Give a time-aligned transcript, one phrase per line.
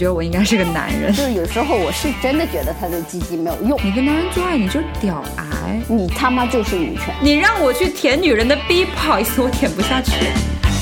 [0.00, 1.12] 觉得我应该是个男人。
[1.12, 3.78] 就是有时候我是真的觉得他的鸡鸡没有用。
[3.84, 7.14] 你跟男人做爱你就屌癌，你他妈就是女权。
[7.20, 10.12] 你让我去舔女人的逼，不好意思，我舔不下去。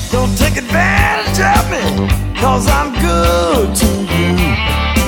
[0.09, 2.07] Don't take advantage of me,
[2.39, 4.98] cause I'm good to you.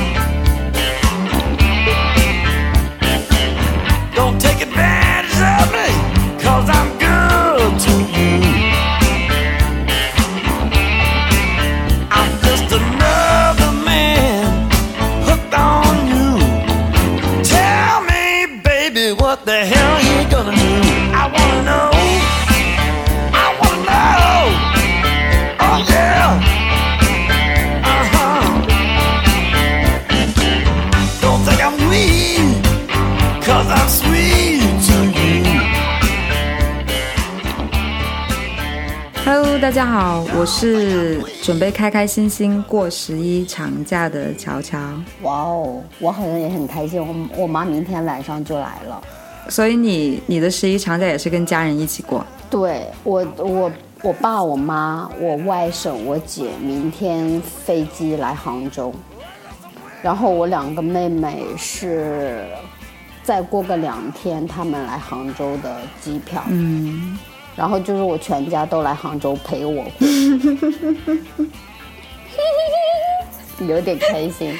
[39.62, 44.80] 大家好，我是准备开开心心过十一长假的乔乔。
[45.22, 49.00] 哇哦，我好像也很开心，我我妈明天晚上就来了。
[49.50, 52.26] 所以你你的十一长假也是跟家人一起过？
[52.50, 58.92] 对我我我爸我妈我外甥我姐明天飞机来杭州，
[60.02, 62.44] 然后我两个妹妹是
[63.22, 67.16] 再过个两天他们来杭州的机票，嗯，
[67.62, 69.86] 然后就是我全家都来杭州陪我，
[73.68, 74.58] 有点开心。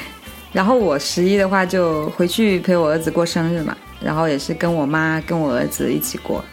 [0.54, 6.46] 然后我十一的话就回去陪我儿子过生日嘛，然后也是跟我妈跟我儿子一起过，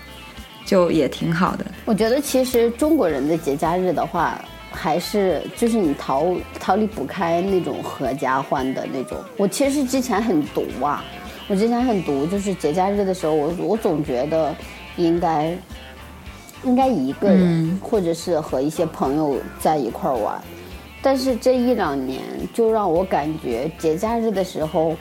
[0.64, 1.66] 就也挺好的。
[1.84, 9.19] 我觉得其实中国人的节假日的话，还是就是你逃逃离不开那种合家欢的那种。
[9.36, 11.04] 我其实之前很毒啊，
[11.46, 14.56] 我之前很毒，就是节假日的时候，我我总觉得
[14.96, 15.54] 应该
[16.64, 20.40] 应该一个人，或者是和一些朋友在一块儿玩。
[21.00, 24.97] 但是这一两年，就让我感觉节假日的时候。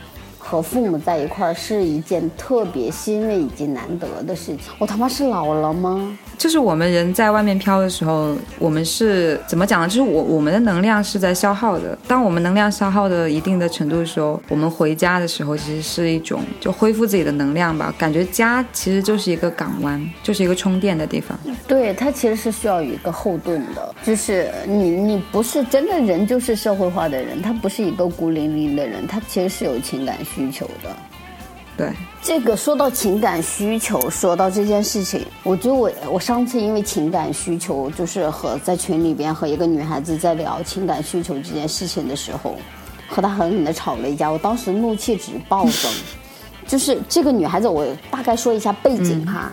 [0.50, 4.59] 和父母在一块儿是一件特别欣慰以及难得的事情。
[4.80, 6.18] 我他妈是老了吗？
[6.38, 9.88] 就是我们人在外面飘的时候，我们是怎么讲呢？
[9.90, 11.97] 就是我我们的能量是在消耗的。
[12.08, 17.94] 当我们能量消耗的一定的程度的时候，我们回家的时候，其实是一种就恢复自己的能量吧。
[17.97, 21.38] 感觉家其实就是一个港湾，就是一个充电的地方。
[21.68, 30.96] 对，它其实是需要有一个后盾的，就是你你不是真的人就是社会化的人，他不是一个孤零零的人，他其实是有情感需求的。
[31.75, 31.92] 对，
[32.24, 42.56] 这个说到情感需求，说到这件事情，我觉得我我上次因为情感需求，就是和在群里边和一个女孩子在聊情感需求这件事情的时候，
[43.08, 45.92] 和她狠狠的吵了一架，我当时怒气值暴增。
[46.66, 49.52] 就是这个女孩子，我大概说一下背景哈，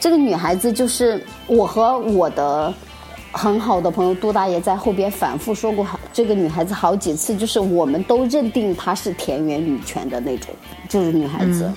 [0.00, 2.72] 这个女孩子就是我和我的。
[3.36, 10.48] 很好的朋友杜大爷在后边反复说过好这个女孩子好几次，就是我们都认定她是田园女权的那种，
[10.88, 11.70] 就是女孩子，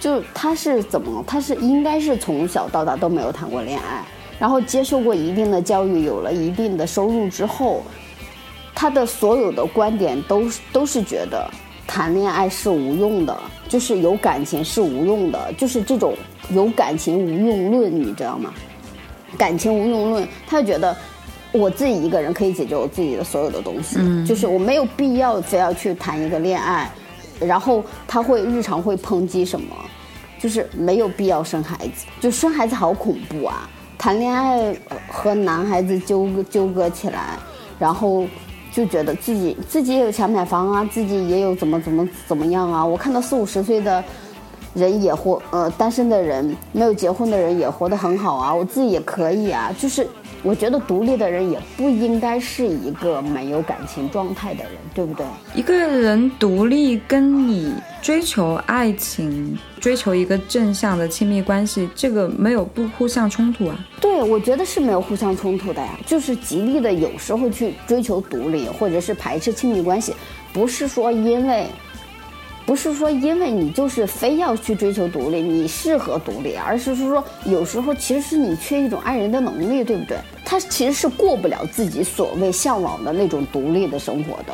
[0.00, 1.22] 就她是怎么？
[1.26, 4.02] 她是应该是从小到大都没有谈过恋爱，
[4.38, 7.82] 然后接受过一定的教育，有了一定的收入之后，
[8.74, 11.50] 她的所有的观点都都是觉得
[11.86, 13.38] 谈恋爱是无用的，
[13.68, 16.14] 就是有感情是无用的，就是这种
[16.50, 18.54] 有感情无用论，你知道吗？
[19.38, 20.96] 感情无用论，他就觉得
[21.52, 26.90] 我自己一个人可以解决我自己的所有的东西，嗯就是我没有必要非要去谈一个恋爱，
[27.40, 29.74] 然后他会日常会抨击什么，
[30.40, 33.68] 就是没有必要生孩子，就生孩子好恐怖啊！
[33.98, 37.38] 谈恋爱呃和男孩子纠葛纠葛起来，
[37.78, 38.26] 然后
[38.72, 42.84] 就觉得自己自己也有钱买房啊，自己也有怎么怎么怎么样啊！
[42.84, 44.02] 我看到四五十岁的。
[44.74, 49.70] 人也活，呃，单身的人没有结婚的人也活得很好啊，我自己也可以啊。
[49.78, 50.06] 就是
[50.42, 55.26] 我觉得独立的人也不应该是一个没有感情状态的人，对不对？
[55.54, 63.78] 一个人独立跟你追求爱情、追求一个正向的亲密关系，这个没有不互相冲突啊。
[64.00, 65.90] 对，我觉得是没有互相冲突的呀。
[66.06, 70.14] 就是极力的有时候去追求独立，或者是排斥亲密关系，
[70.52, 71.66] 不是说因为。
[72.64, 80.16] 不是说因为你就是非要去追求独立，你适合独立，而是说有时候其实是你缺一种爱人的能力，对不对？
[80.44, 84.52] 他其实是过不了自己所谓向往的那种独立的生活的，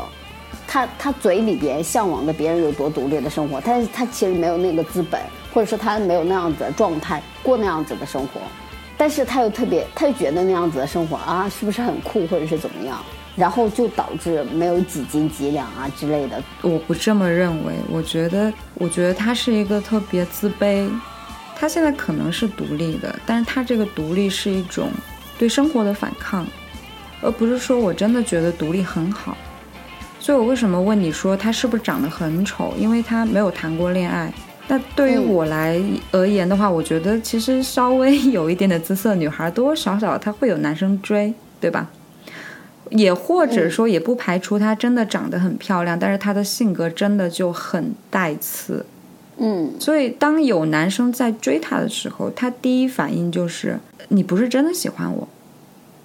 [0.67, 5.21] 他他嘴里边向往的别人有多独立的生活，但是他其实没有那个资本，
[5.53, 8.41] 或者说他没有那样子的状态过那样子的生活，
[8.97, 13.05] 但是他又特别，他又觉得那样子的生活啊，是不是很酷，或者是怎么样？
[13.39, 16.43] 然后就导致没有几斤几两啊之类的。
[16.63, 20.91] 我不这么认为，我觉得，我觉得他是一个特别自卑。
[21.57, 24.91] 他现在可能是独立的，但是他这个独立是一种
[25.39, 26.47] 对生活的反抗，
[27.21, 29.37] 而不是说我真的觉得独立很好。
[30.21, 32.75] 所以我为什么问你说他是不是长得很丑？
[32.77, 34.33] 因为他没有谈过恋爱。
[34.69, 35.81] 那对于我来
[36.13, 41.89] 而言的话，我觉得其实稍微有一点的姿色，女孩多多少少她会有男生追，对吧？
[42.91, 48.85] 也或者说，也不排除她真的长得很漂亮，但是她的性格真的就很带刺。
[49.41, 55.29] 嗯所以，当有男生在追她的时候，她第一反应就是你不是真的喜欢我，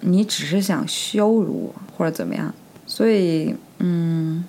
[0.00, 2.54] 你只是想羞辱我或者怎么样。
[2.86, 4.44] 所以，嗯，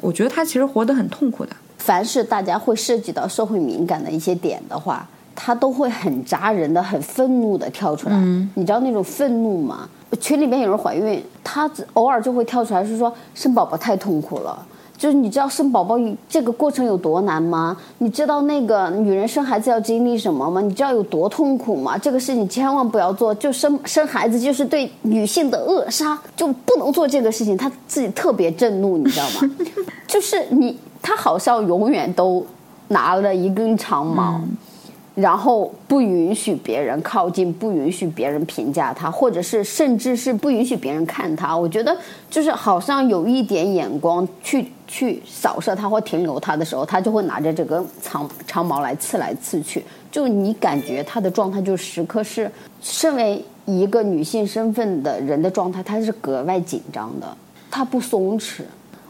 [0.00, 1.56] 我觉得她其实活得很痛苦的。
[1.78, 5.08] 凡是大家会涉及到社会敏感的一些点的话，
[5.40, 8.16] 他都会很扎人的、很愤怒的跳出来。
[8.54, 9.88] 你知道那种愤怒吗？
[10.20, 14.66] 群里面有人怀孕，他偶尔就会跳出来是说生宝宝太痛苦了。
[14.96, 15.96] 就是你知道生宝宝
[16.28, 17.76] 这个过程有多难吗？
[17.98, 20.60] 你知道那个女人生孩子要经历什么吗？
[20.60, 21.96] 你知道有多痛苦吗？
[21.96, 27.56] 这个事情千万不要做，就生生孩子就是对女性的扼杀，就不能做这个事情。
[27.56, 29.54] 他自己特别震怒，你知道吗？
[30.08, 32.44] 就是你，他好像永远都
[32.88, 34.40] 拿了一根长矛。
[35.20, 41.56] 然后不允许别人靠近，不允许别人评价他，或者是甚至是不允许别人看他。
[41.56, 41.96] 我觉得
[42.30, 49.84] 就是好像有一点眼光去去扫射他或停留他的时候，他就会拿着这根长长矛来刺来刺去。
[50.08, 52.48] 就你感觉他的状态就时刻是
[52.80, 57.36] 身为一个女性身份的人的状态，他是格外紧张的，
[57.68, 58.60] 他不松弛。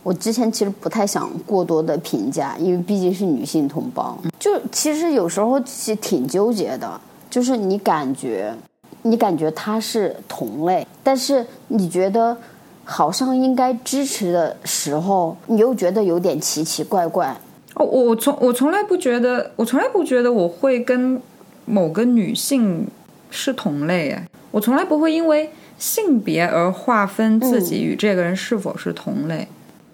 [0.03, 4.17] 我之前其实不太想过多的评价，因为毕竟是女性同胞。
[4.39, 8.55] 就其实有时候其实挺纠结的，就是你感觉，
[9.03, 12.37] 你感觉她是同类，但是你觉得
[12.85, 17.37] 好像应该支持的时候，你又觉得有点奇奇怪怪。
[17.75, 21.21] 哦，我我从我从来不觉得，我从来不觉得我会跟
[21.67, 22.87] 某个女性
[23.31, 29.47] 是同类，哎，我从来不会因为性别而划分自己与这个人是否是同类。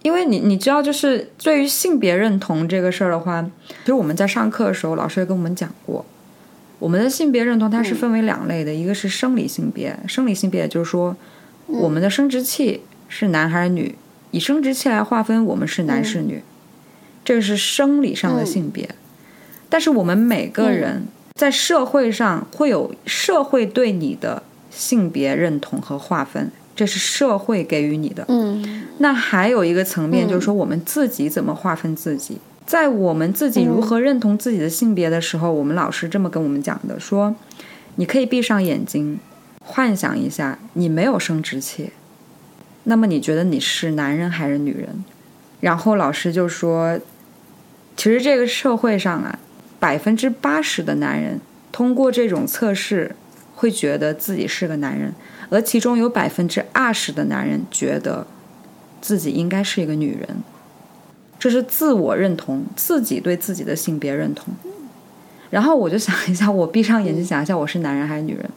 [0.04, 6.04] 因为你你知道，就是对于性别认同这个事儿的话，其实我们在上课的时候，老师也跟我们讲过，
[6.78, 11.16] 我们的性别认同它是分为两类的，一个是生理性别，生理性别也就是说，
[11.66, 13.94] 我们的生殖器是男还是女，
[14.30, 16.42] 以生殖器来划分，我们是男是女，
[17.24, 18.86] 这个是生理上的性别。
[19.70, 28.24] 但是我们每个人在社会上会有社会对你的性别认同和划分，这是社会给予你的。
[28.28, 32.38] 嗯那还有一个层面，就是说我们自己怎么划分自己。
[32.64, 37.34] 在我们自己如何认同自己的性别的时候，我们老师这么跟我们讲的：说，
[37.96, 39.18] 你可以闭上眼睛，
[39.60, 41.90] 幻想一下你没有生殖器，
[42.84, 45.04] 那么你觉得你是男人还是女人？
[45.60, 46.98] 然后老师就说，
[47.96, 49.38] 其实这个社会上啊，
[49.78, 51.40] 百分之八十的男人
[51.72, 53.14] 通过这种测试
[53.54, 55.12] 会觉得自己是个男人，
[55.50, 58.26] 而其中有百分之二十的男人觉得
[59.00, 60.28] 自己应该是一个女人。
[61.38, 64.54] 这是自我认同，自己对自己的性别认同。
[65.50, 68.50] 然后我就想一下，我闭上眼睛想一下，我是男人还是女人？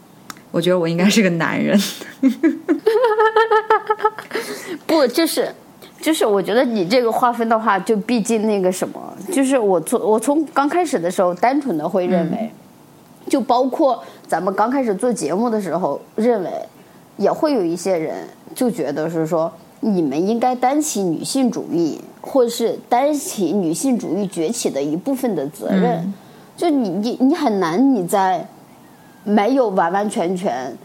[0.52, 1.78] 我觉得我应该是个男人。
[4.88, 5.54] 不，就是，
[6.00, 12.50] 就是，我觉得你这个划分的话，就毕竟那个什么，就是我从我从刚开始的时候，单纯的会认为，
[13.28, 16.50] 就包括咱们刚开始做节目的时候，认为
[17.18, 26.14] 也会有一些人就觉得是说，你们应该担起女性主义，或者是担起女性主义崛起的一部分的责任。
[26.56, 28.48] 就你你你很难你在
[29.24, 30.76] 没有完完全全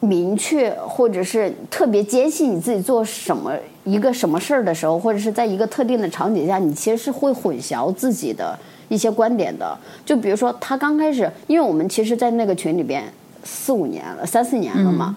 [0.00, 3.52] 明确或者是特别坚信你自己做什么
[3.84, 9.78] 一个什么事儿的时候，或者是在一个特定的场景下，你其实是会混淆自己的一些观点的。
[10.04, 13.04] 就比如说他刚开始，因为我们其实，在那个群里边
[13.46, 15.16] 四五年了，三四年了嘛，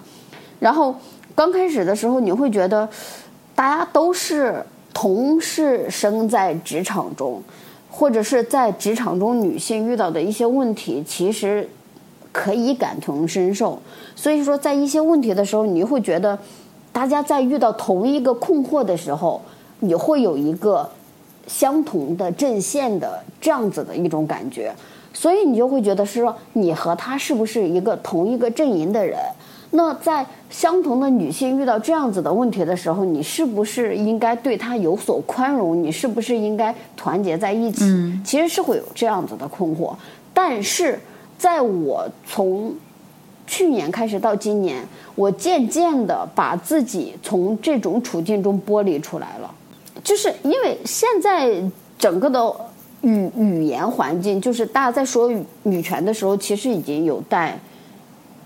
[0.59, 0.95] 然后
[1.35, 2.87] 刚开始的时候，你会觉得
[3.55, 7.41] 大家都是同是生在职场中，
[7.89, 11.67] 或者是在职场中女性遇到的一些问题，其实
[12.31, 13.81] 可以感同身受。
[14.15, 16.37] 所以说，在一些问题的时候，你会觉得
[16.91, 19.41] 大家在遇到同一个困惑的时候，
[19.79, 20.89] 你会有一个
[21.47, 24.73] 相同的阵线的这样子的一种感觉，
[25.13, 29.17] 所以你就会觉得是说你和他是不是一个同一个阵营的人？
[29.71, 35.83] 那在相同的女性遇到这样子的问题的时候，你是不是应该对她有所宽容？
[35.83, 37.85] 你是不是应该团结在一起？
[38.25, 39.93] 其实是会有这样子的困惑，
[40.33, 40.99] 但是
[41.37, 42.73] 在我从
[43.45, 49.53] 去年开始到今年，我渐渐的把自己从这种处境中剥离出来了，
[50.03, 51.61] 就是因为现在
[51.99, 52.51] 整个的
[53.01, 55.31] 语语言环境，就是大家在说
[55.63, 57.57] 女权的时候，其实已经有带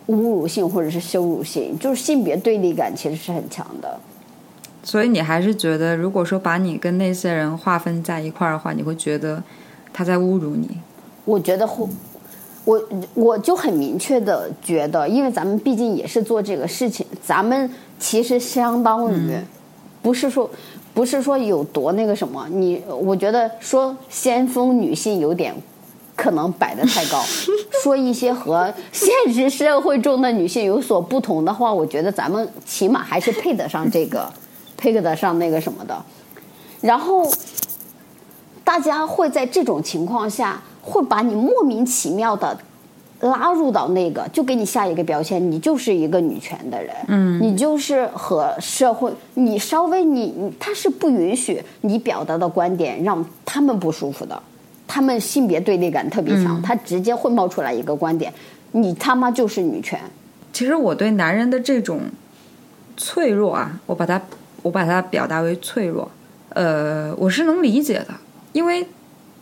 [0.07, 3.99] 侮辱性或者是羞辱性，就是性别对立感其实是很强的。
[4.83, 9.41] 所以你还是觉得，如果说把你跟那些人划分在一块儿的话，你会觉得
[9.93, 10.69] 他在侮辱你。
[11.23, 11.87] 我觉得会，
[12.65, 12.83] 我
[13.13, 19.37] 我就很明确的觉得，因为咱们毕竟也是做这个事情，咱们其实相当于，
[20.01, 20.49] 不是说
[20.93, 25.53] 不是说有多那个什么，你我觉得说先锋女性有点
[26.15, 27.21] 可能摆的太高，
[27.83, 34.31] 说一些和现实社会中的女性有所不同的话，我觉得咱们起码还是配得上这个，
[34.77, 36.03] 配得上那个什么的，
[36.81, 37.29] 然后。
[38.65, 42.57] 大家会在这种情况下，会把你莫名其妙的
[43.23, 54.41] 拉入到那个，就给你下一个标签，你就是一个女权的人，嗯，你就是和社会，你稍微你你他是不允许你表达的观点让他们不舒服的，
[54.87, 58.31] 他们性别对立感特别强，他直接会冒出来一个观点，
[58.71, 59.99] 你他妈就是女权。
[60.51, 62.01] 其实我对男人的这种
[62.97, 64.21] 脆弱啊，我把它
[64.61, 66.09] 我把它表达为脆弱，
[66.49, 68.07] 呃，我是能理解的。
[68.51, 68.85] 因为，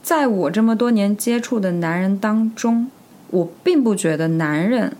[0.01, 2.89] 在我这么多年接触的男人当中，
[3.31, 4.95] 我并不觉得男人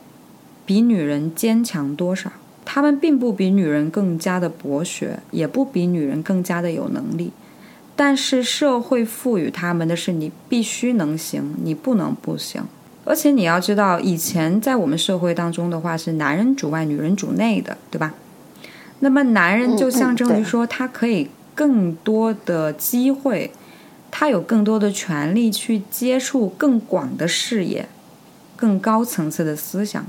[0.66, 2.32] 比女人坚强多少。
[2.66, 7.32] 他们并不比女人更加的博学，也不比女人更加的有能力。
[7.96, 12.64] 但是社会赋予他们的是你必须能行，你不能不行。
[13.04, 18.14] 而且你要知道，以前在我们社会当中的话是男人主外，女人主内的，对吧？
[19.00, 23.52] 那么男人就象征于说，他可以更多的机会。
[24.14, 27.88] 他有更多的权利去接触更广的视野、
[28.62, 30.06] 更高层次的思想，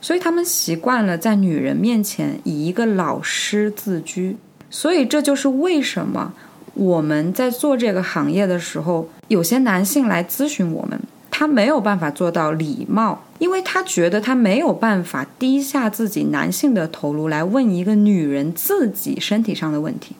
[0.00, 4.38] 所以他们习惯了在女人面前以一个老师自居。
[4.70, 6.32] 所以这就是为什么
[6.72, 10.98] 我们在做这个行业的时候，有些男性来咨询我们，
[11.30, 20.16] 他没有办法做到礼貌，因为他觉得他没有办法低下自己男性的头颅来问一个女人自己身体上的问题。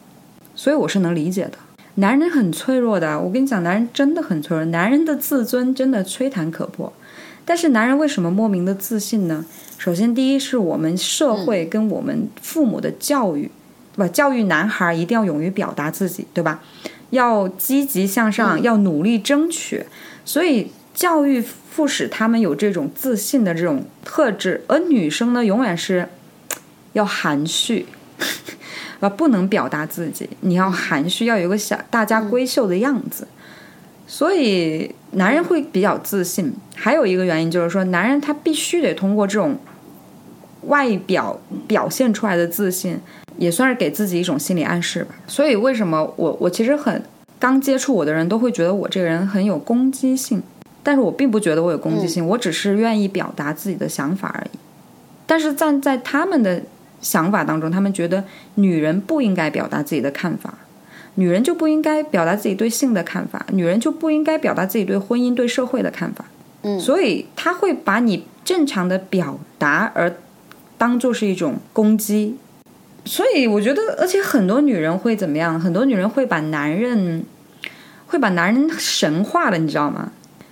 [0.55, 1.59] 所以我是能理解的。
[1.97, 4.65] 男人很脆弱的，我跟你讲，男人真的很脆弱。
[4.67, 6.93] 男人的自尊真的吹弹可破，
[7.45, 9.45] 但是男人为什么莫名的自信呢？
[9.77, 13.51] 首先，第一是我们社会跟我们父母的教育，
[13.95, 14.09] 对吧？
[14.09, 16.63] 教育男孩一定要勇于表达自己，对吧？
[17.11, 19.85] 要积极向上，要努力争取，
[20.25, 24.65] 所以教育促使他们有这种自信的这种特质。
[24.67, 26.09] 而女生呢，永远是
[26.95, 27.87] 要含蓄。
[29.01, 33.29] 啊， 不能表达自己，你要含蓄，要有个小大家闺秀的样子。
[34.07, 36.53] 所以男人会比较自信。
[36.75, 39.57] 还有一个原因就是说，男人他必须得通过这种
[40.63, 42.99] 外表表现出来的自信，
[43.37, 45.15] 也算是给自己一种心理暗示吧。
[45.27, 47.03] 所以为什么我我其实很
[47.39, 50.43] 刚接触我的人都会觉得我这个人很有攻击性，
[50.83, 54.59] 但是我并不觉得我有攻击性，我只是愿意表达自己的想法而已。
[55.27, 56.63] 但是站在他们的。
[57.01, 60.55] 想法当中，他们觉得女人不应该表达自己的看法，
[61.17, 66.25] 女人就不应该表达自己对性的看法，女人就不应该表达自己对婚姻、对社会的看法。
[66.63, 70.13] 嗯，所以他会把你正常的表达而
[70.77, 72.37] 当做是一种攻击。
[73.05, 75.61] 所以我觉得，而且很多女人会怎么样？
[75.61, 77.25] 很多女人会把男人
[78.07, 80.11] 会把男人神化了，你知道吗？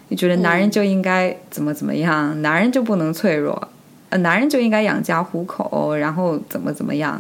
[0.09, 2.43] 你觉得男人就应该怎么怎么样？
[2.43, 3.69] 男人就不能脆弱？
[4.11, 7.19] 呃，男人就应该养家糊口，然后怎么怎么样？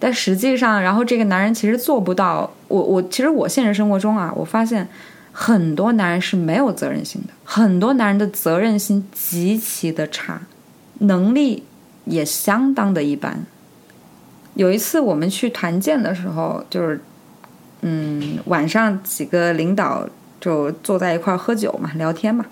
[0.00, 2.50] 但实际上，然后这个男人其实做不到。
[2.66, 4.88] 我我其实我现实生活中啊，我发现
[5.30, 10.40] 很多男人是没有责任心的，很多男人的责任心极其的差，
[11.00, 11.62] 能力
[12.06, 13.44] 也相当的一般。
[14.54, 17.00] 有一次我们去团建的时候，就是
[17.82, 20.08] 嗯，晚上几个领导
[20.40, 22.46] 就坐在一块喝酒嘛，聊天嘛，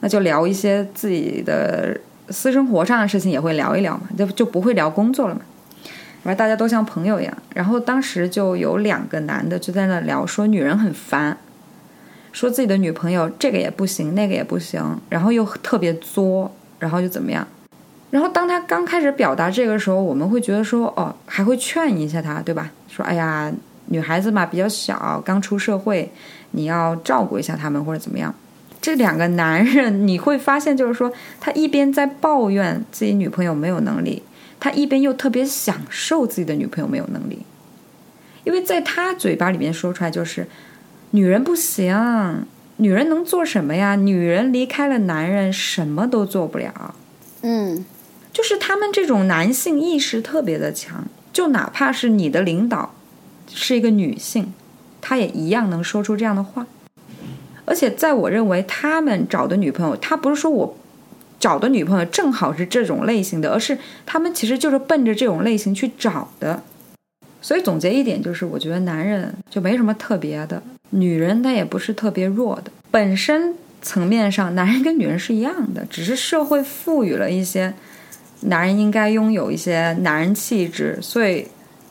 [0.00, 2.00] 那就聊一些自己的。
[2.32, 5.40] 私生活上的事情也会聊一聊嘛，就就不会聊工作了嘛，
[6.22, 7.36] 然后大家都像朋友一样。
[7.54, 11.36] 然后当时就有两个男的就在那聊，说女人很烦，
[12.32, 17.46] 说自己的女朋友这个也不行，那个也不行，然后又特别作，然后就怎么样。
[18.10, 22.70] 然后当他刚开始表达这个时候，我们会觉得说，哦，还会劝一下他，对吧？
[22.88, 23.52] 说，哎呀，
[23.86, 26.10] 女孩子嘛比较小，刚出社会，
[26.50, 28.34] 你要照顾一下他们或者怎么样。
[28.80, 34.22] 这两个男人，你会发现，就是说，他一边在抱怨自己女朋友没有能力，
[34.60, 37.38] 他一边又特别享受自己的女朋友没有能力，
[38.44, 40.46] 因为在他嘴巴里面说出来就是，
[41.12, 43.96] 女人不行，女人能做什么呀？
[43.96, 46.94] 女人离开了男人什么都做不了。
[47.42, 47.84] 嗯，
[48.32, 52.94] 就是他们这种男性意识特别的强，就哪怕是你的领导
[53.48, 54.52] 是一个女性，
[55.00, 56.66] 她也一样能说出这样的话。
[57.64, 60.76] 而且，在我认为，他们找的女朋友，他不是说我
[61.40, 66.62] 找的女朋友正好是这种类型的，而是他们其实就是奔着这种类型去找的。
[67.42, 72.70] 所以总结一点就是，我觉得男人就没什么特别的，女人她也不是特别弱的。
[72.90, 77.72] 本身层面上，男人跟女人是一样的，只是社会赋予了一些
[78.42, 81.46] 男人应该拥有一些男人气质，所以，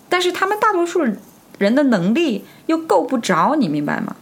[0.07, 1.03] 但是他们大多数
[1.57, 4.15] 人的能力又够不着，你明白吗？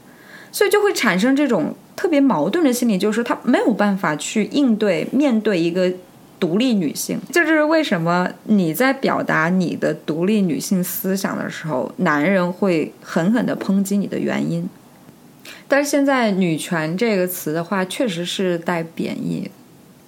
[0.53, 5.91] 所以就会产生这种特别矛盾的心理，就是他没有办法去应对面对一个。
[6.39, 14.69] 独立女性，这就是为什么你在表达你的独立女性思想的时候，男人会狠狠地抨击你的原因。
[15.67, 19.49] 但是现在“女权”这个词的话，确实是带贬义。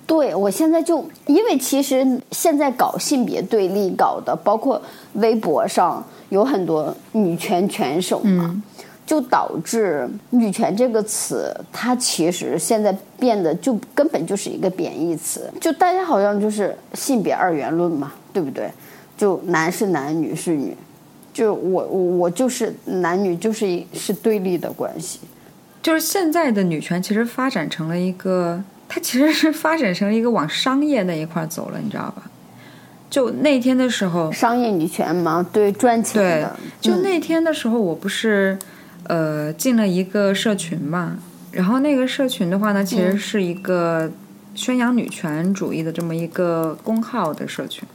[0.05, 4.79] 对我现在就因为其实现在搞性别对立搞的，包括
[5.13, 8.62] 微博上有很多女权拳手嘛。
[9.10, 15.51] 就导致“女权”这个词，它其实现在变得就根本就是一个贬义词。
[15.60, 18.70] 就大家好像就是性别二元论嘛，对不对？
[19.18, 20.78] 就男是男，女是女，
[21.34, 25.22] 就我我我就是男女就是是对立的关系。
[25.82, 32.30] 就是现在的女权其实发展成了一个，它其实是发展成了一个往商业那一块走了，你知道吧？
[33.10, 36.56] 就那天的时候，商业女权嘛，对赚钱的。
[36.80, 38.56] 就那天的时候，我不是。
[39.10, 41.18] 呃，进了一个社群嘛，
[41.51, 44.12] 然后那个社群的话呢，其实是一个
[44.54, 47.89] 宣扬女权主义的这么一个公号的社群。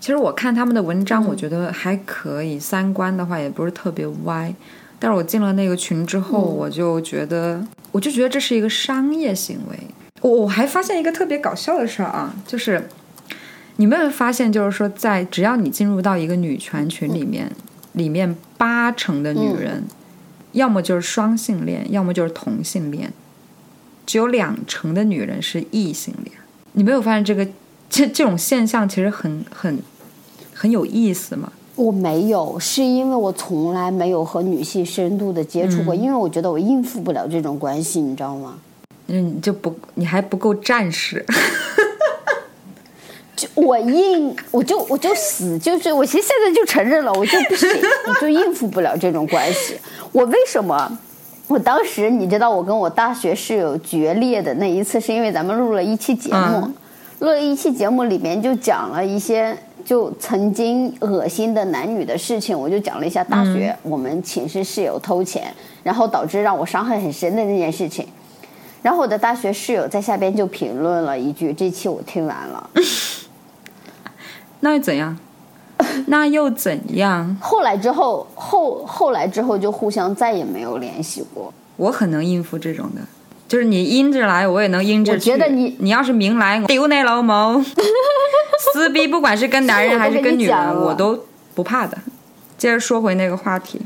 [0.00, 4.54] 其实我看他们的文章，我觉得还可以，三观的话也不是特别歪。
[4.98, 7.62] 但是我进了那个群之后，我就觉得，
[7.92, 9.78] 我就觉得这是一个商业行为。
[10.22, 12.88] 我我还发现一个特别搞笑的事儿啊，就是
[13.76, 17.52] 你们有发现，就是说，在只要你进入到一个女权群里面，
[17.92, 19.84] 里面八成的女人。
[20.54, 23.12] 要么就是双性恋，要么就是同性恋，
[24.06, 26.34] 只有两成的女人是异性恋。
[26.72, 27.46] 你没有发现这个
[27.88, 29.78] 这这种现象其实很很
[30.52, 31.52] 很有意思吗？
[31.76, 38.58] 我没有，是因为我从来没有和女性深度的接触过，因为我觉得我应付不了这种关系，你知道吗？
[39.08, 41.24] 嗯，就不你还不够战士。
[43.36, 47.68] 就我应，我就我就死，就是我其实现在就承认了，我就不行，
[48.06, 49.76] 我就应付不了这种关系。
[50.12, 50.98] 我为什么？
[51.46, 56.68] 我当时你知道，我跟我大学室友决裂的那一次，是因为咱们录了一期节目，
[57.18, 68.06] 录了一期节目里面就讲了一些就曾经恶心的男女的事情，我就讲了一下大学我们寝室室友偷钱，然后导致让我伤害很深的那件事情。
[68.80, 72.70] 然后我的大学室友在下边就评论了一句：“这期我听完了。”
[74.64, 75.16] 那又怎样？
[76.06, 77.36] 那又怎样？
[77.38, 81.52] 后来之后，后后来之后就互相再也没有联系过。
[81.76, 83.02] 我很能应付这种的，
[83.46, 85.32] 就是你阴着来，我也能阴着去。
[85.32, 87.60] 我觉得你你要是明来， 丢那老毛，
[88.72, 91.18] 撕逼，不管是跟男人还是跟女人，我都
[91.54, 91.98] 不怕的。
[92.56, 93.78] 接着说回那个话题，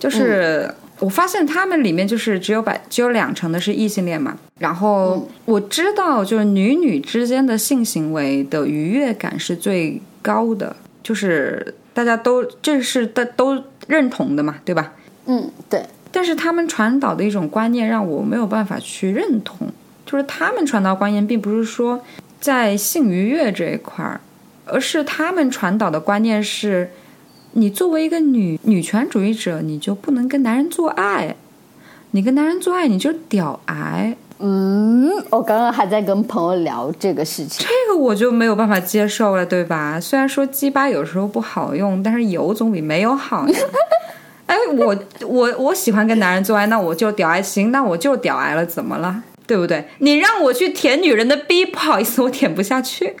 [0.00, 4.36] 就是我发现他们里面就是只有百只有两成的是异性恋嘛。
[4.58, 10.00] 然后我知道，就是女女之间的性行为的愉悦感是最。
[10.24, 14.94] 高的就是大家都这是的都认同的嘛，对吧？
[15.26, 15.84] 嗯，对。
[16.10, 19.68] 但是他们传导的一种观念让我没有办法去认同，
[20.06, 22.02] 就是他们传导观念并不是说
[22.40, 24.18] 在性愉悦这一块儿，
[24.64, 26.90] 而是他们传导的观念是，
[27.56, 31.36] 你作为一个女女权主义者，你就不能跟男人做爱，
[32.10, 34.16] 你跟男人做爱你就屌癌。
[34.40, 40.00] 嗯，我刚刚还在跟朋友聊这个事情，这个我就没有办法接受了，对吧？
[40.00, 43.58] 虽然说鸡巴有时候不好用，但是有总比没有好呀。
[44.46, 49.22] 哎，我我我喜欢跟男人做爱，那我就屌癌行，那我就屌癌了，怎么了？
[49.46, 49.86] 对不对？
[49.98, 53.14] 你让我去舔女人的逼，不好意思，我舔不下去。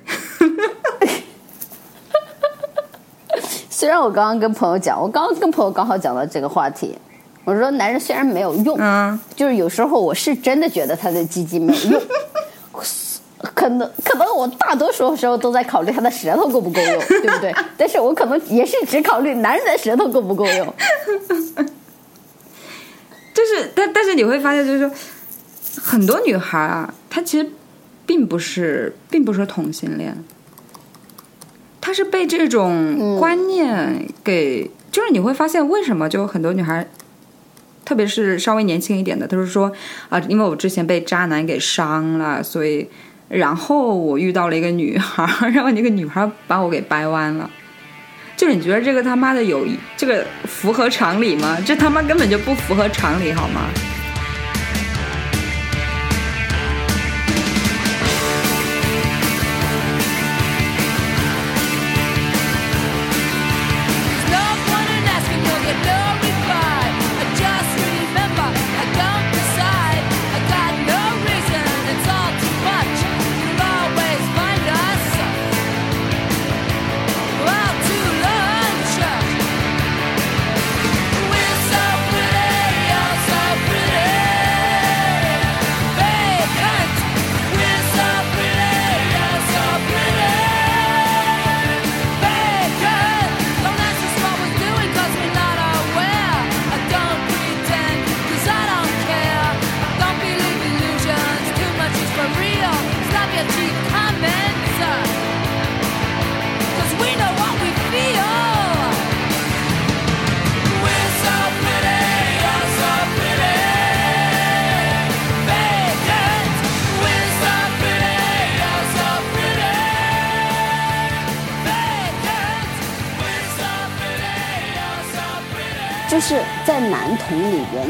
[3.74, 6.96] 虽然我刚刚跟朋友讲，我刚刚跟朋友刚好讲到这个话题。
[7.42, 12.02] 我说，男人虽然没有用，嗯，就是有时候我是真的觉得他的鸡鸡没有用，
[13.52, 17.52] 可能可能我大多数时候都在考虑他的舌头够不够用， 对不对？
[17.76, 20.74] 但是我可能也是只考虑男人的舌头够不够用。
[23.34, 24.90] 就是，但但是你会发现，就是说，
[25.82, 27.50] 很多女孩啊，她其实
[28.06, 30.16] 并不是，并不是同性恋，
[31.84, 36.88] 她是被这种观念给，就是你会发现，为什么就很多女孩。
[37.84, 39.70] 特别是稍微年轻一点的，他是说
[40.08, 42.88] 啊，因为我之前被渣男给伤了，所以
[43.28, 47.50] 然后我遇到了一个女孩，然后那个女孩把我给掰弯了。
[48.34, 49.66] 就是你觉得这个他妈的有
[49.98, 51.58] 这个符合常理吗？
[51.66, 53.68] 这他妈根本就不符合常理，好吗？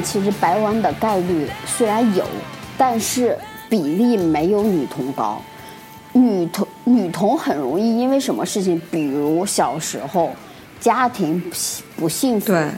[0.05, 2.25] 其实白玩的概率虽然有，
[2.79, 3.37] 但是
[3.69, 5.41] 比例没有女童高。
[6.13, 10.31] 女童女童很容易因为什么事情，比如小时候
[10.79, 12.71] 家庭不幸不幸福，对，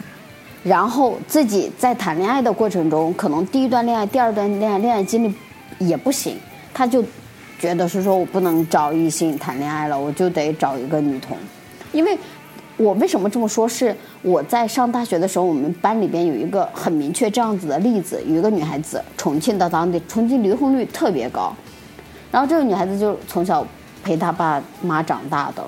[0.63, 5.35] 然后自己在谈恋爱的过程中，可能第一段恋爱、第二段恋爱恋爱经历
[5.79, 6.39] 也不行，
[6.73, 7.05] 他就
[7.59, 11.37] 觉得是说我不能找异性谈恋爱了，我就得找一个女童，
[11.93, 12.17] 因为
[12.77, 13.67] 我为什么这么说？
[13.67, 21.55] 是我在上大学的时候，我们班里边有一个很明确这样子的例子，有一个女孩子，重庆的当地，重庆离婚率特别高，
[22.31, 23.67] 然后这个女孩子就从小
[24.05, 25.65] 陪她爸妈长大的，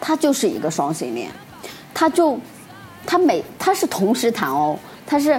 [0.00, 1.30] 她就是一个双性恋，
[1.92, 2.38] 她就
[3.04, 5.38] 她每她是同时谈哦，她是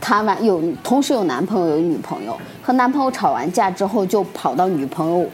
[0.00, 5.28] 谈完有同时有男朋友有女朋友，和男朋友吵完架之后就跑到女朋友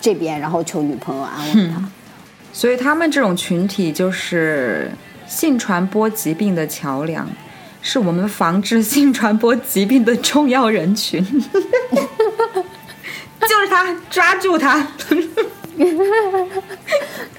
[0.00, 1.82] 这边，然后求女朋友安慰她。
[2.52, 4.90] 所以他们这种群体就是
[5.26, 7.28] 性传播疾病的桥梁，
[7.82, 11.24] 是我们防治性传播疾病的重要人群。
[13.40, 14.86] 就是他，抓住他。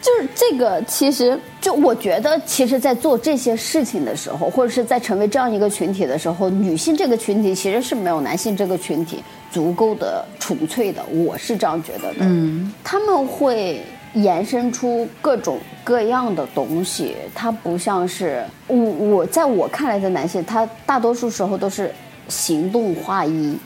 [0.01, 12.19] 就是这个，其实就我觉得，其实，在做这些事情的时候，或者是在成为这样一个群体的时候，女性这个群体其实是没有男性这个群体足够的纯粹的，我是这样觉得的。
[12.21, 21.93] 嗯，他们会延伸出各种各样的东西，它不像是我我在我看来的男性，他大多数时候都是
[22.27, 23.57] 行动化一。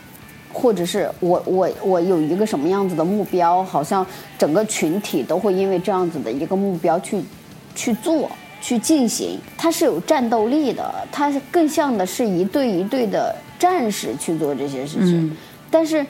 [0.56, 4.06] 或者是我我我有一个什么样子的目标，好像
[4.38, 7.20] 整个群体都会因为这样子的一个目标去
[7.74, 8.30] 去做
[8.60, 15.36] 去进行，他是有战斗力的，他是更像的是一队一队的战士去做这些事情，
[15.68, 16.06] 但是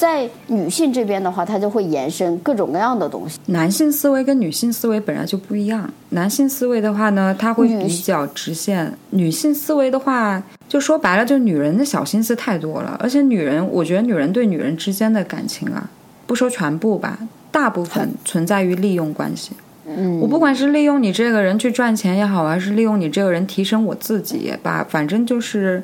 [0.00, 3.38] 在女性这边的话，它就会延伸各种各样的东西。
[3.48, 5.92] 男性思维跟女性思维本来就不一样。
[6.08, 12.96] 男性思维的话呢，它会比较直线；女性思维的话，就说白了，就女人的小心思太多了。
[12.98, 15.90] 而且女人，我觉得女人对女人之间的感情啊，
[16.26, 17.18] 不说全部吧，
[17.50, 19.52] 大部分存在于利用关系。
[19.86, 25.82] 嗯，我不管是利用你这个人去赚钱也好，还是利用你这个人提升我自己也罢，反正就是，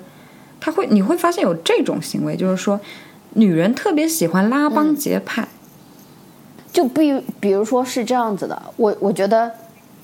[0.59, 2.81] 他会你会发现有这种行为，就是说，
[3.37, 5.47] 女人特别喜欢拉帮结派。
[6.73, 9.51] 就比比如说是这样子的，我我觉得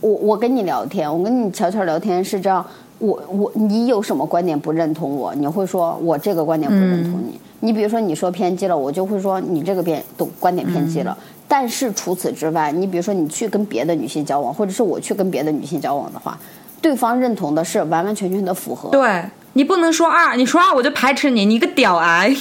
[0.01, 2.65] 我我跟你聊天，我跟你悄悄聊天是这样，
[2.99, 7.39] 我我你有什么观点不认同我，你会说我这个观点不认同你。
[7.61, 11.17] 你比如说你说偏激了，我就会说你这个偏都观点偏激了。
[11.47, 16.39] 但是除此之外，你比如说你去跟别的女性交往，或者是我去跟别的女性交往的话，
[16.81, 18.89] 对方认同的是完完全全的符合。
[18.89, 19.23] 对
[19.55, 22.35] 你不能说二，你说二我就排斥你，你个屌癌。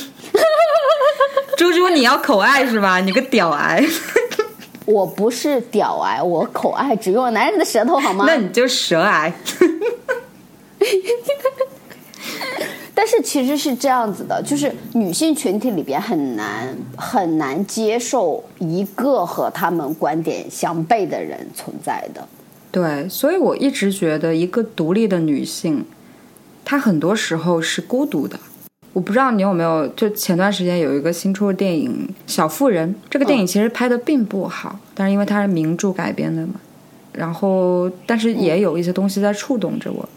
[1.58, 3.00] 猪猪，你要口爱是吧？
[3.00, 3.86] 你个屌癌，
[4.86, 8.26] 我不是屌癌，我口爱只用男人的舌头好吗？
[8.28, 9.34] 那你就舌癌。
[12.94, 22.28] 但是其实是这样子的，就是女性群体里边很难很难接受一个和他们观点相悖的人存在的。
[22.72, 25.86] 对，所以我一直觉得一个独立的女性，
[26.72, 28.40] 她很多时候是孤独的。
[28.94, 36.54] 我不知道你有没有，就前段时间有一个新出的电影《小妇人》，这个电影其实拍的并不好，但是因为它是名著改编的嘛，
[37.12, 40.08] 然后但是也有一些东西在触动着我。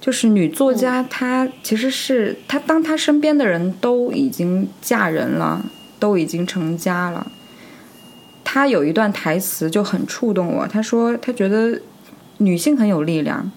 [0.00, 5.64] 就是女作家，她其实是她，当她身边的人都已经嫁人了，
[5.98, 7.26] 都已经成家了，
[8.44, 10.68] 她有一段台词就很触动我。
[10.68, 11.80] 她说，她觉得
[12.38, 13.50] 女性很有力量，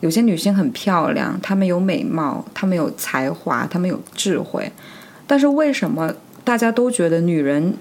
[0.00, 4.70] 有些女性很漂亮，她们有美貌，她们有才华，她们有智慧，
[5.26, 7.74] 但是为什么大家都觉得女人，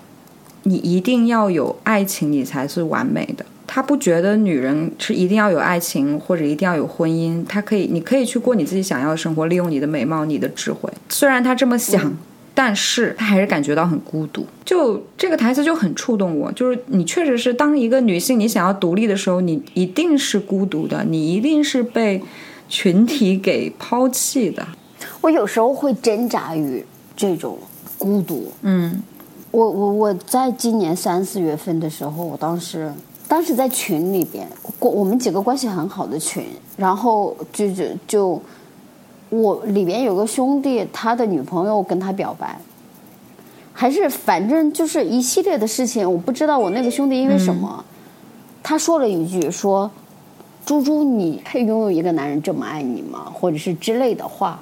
[0.64, 3.46] 你一定要有爱情，你才是完美的？
[3.70, 10.90] 他不觉得女人是一定要有爱情或者一定要有婚姻，她可以，你可以去过你自己想要的生活，利用你的美貌、你的智慧。
[11.10, 12.18] 虽然他这么想，
[12.58, 14.44] 但是他还是感觉到很孤独。
[14.66, 22.24] 就这个台词就很触动我，就是你确实是当一个女性，你想要独立的时候，你一定是孤独的，你一定是被
[22.68, 24.68] 群体给抛弃的。
[25.22, 26.84] 我有时候会挣扎于
[27.16, 27.60] 这种
[28.00, 28.52] 孤独。
[28.64, 29.04] 嗯
[29.52, 32.92] 我我我在今年三四月份的时候，我当时
[33.28, 34.48] 当时在群里边，
[34.80, 36.44] 我我们几个关系很好的群，
[36.76, 38.42] 然后就就就
[39.30, 42.60] 我里边有个兄弟，他的女朋友跟他表白，
[43.74, 47.84] 还是反正就是一系列的事情，我不知道我那个兄弟因为什么，
[48.64, 49.90] 他说了一句说
[50.66, 54.60] ：“猪猪，你配拥有一个男人这么爱你吗？”或者是之类的话。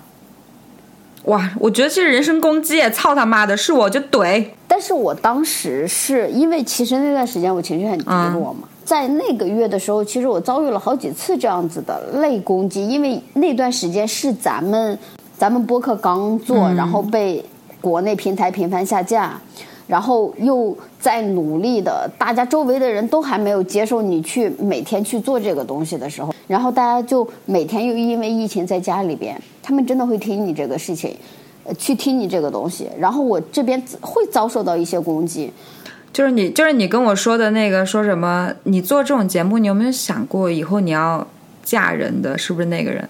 [1.25, 4.45] 哇，我觉得这是人身攻击，操他妈的，是我就怼。
[4.67, 14.97] 但是我当时是因为其实那段时间我情绪很低落嘛，在那个月的时候，其实我遭遇了好几次这样子的类攻击，因为那段时间是咱们
[15.35, 17.43] 咱们播客刚做，然后被
[17.81, 19.41] 国内平台频繁下架，
[19.87, 31.17] 然后又在努力的，大家周围的人都还没有接受你去每天去做这个东西的时候，然后大家就每天又因为疫情在家里边，他们真的会听你这个事情。
[31.67, 35.51] 呃去听你这个东西，然后我这边会遭受到一些攻击，
[36.15, 38.49] 就是你，就是你跟我说的那个，说什么？
[38.63, 41.27] 你做这种节目，你有没有想过以后你要
[41.61, 42.37] 嫁人的？
[42.37, 43.05] 是不是那个人？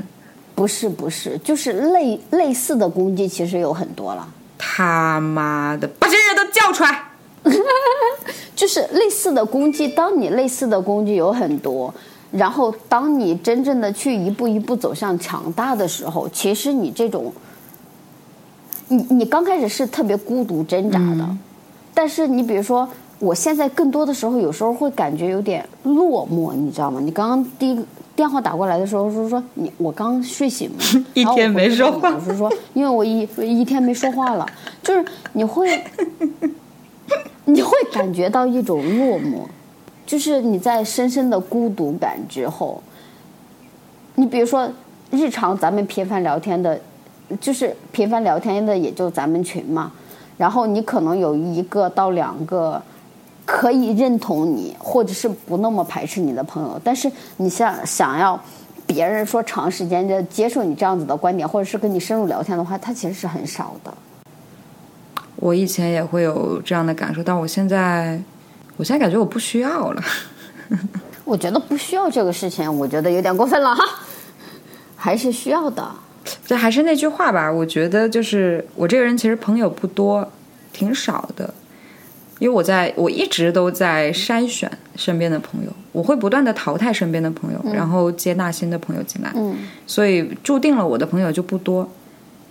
[0.56, 7.04] 不是不是，就是类类似的攻击其实有很多了，他妈的，把这些人都叫出来！
[8.56, 9.88] 就是类似的攻击。
[9.88, 11.94] 当你类似的攻击有很多，
[12.32, 17.32] 然后当你真正的去一步一步走向强大的时候，其实你这种，
[18.88, 21.30] 你你刚开始是特别孤独挣扎的，
[21.96, 27.00] 但是你比如说，我现在更多的时候，有时候会感觉有点落寞，你知道吗？
[27.02, 27.84] 你刚刚第一个
[28.16, 30.78] 电话打过来的时候是说你我刚睡醒嘛，
[31.16, 34.46] 一天没说话我是说因为我一一天没说话了，
[34.84, 35.04] 就是
[35.34, 35.82] 你会
[37.46, 39.40] 你会感觉到一种落寞，
[40.06, 42.82] 就是你在深深的孤独感之后，
[44.16, 44.70] 你比如说
[45.12, 46.80] 日常咱们频繁聊天的，
[47.40, 49.92] 就是频繁聊天的也就咱们群嘛，
[50.38, 52.82] 然后你可能有一个到两个
[53.46, 58.40] 可以认同你或者是不那么排斥你的朋友，但是你想想要
[58.86, 63.94] 别人说长时间的接受你这样子的观点，或者是跟你深入聊天的话，他其实是很少的。
[65.38, 68.20] 我以前也会有这样的感受，但我现在，
[68.78, 70.02] 我现在感觉我不需要了。
[71.26, 73.84] 我觉得不需要这个事情，我觉得有点过分了哈，
[74.96, 75.88] 还是需要的。
[76.46, 80.32] 这还是那句话吧，我觉得就是我这个人其实朋友不多，
[80.74, 81.54] 挺少的，
[82.40, 91.90] 因为我在我一直都在筛选身边的朋友，我会不断的淘汰身边的朋友，然后接纳新的朋友进来，嗯所以注定了我的朋友就不多。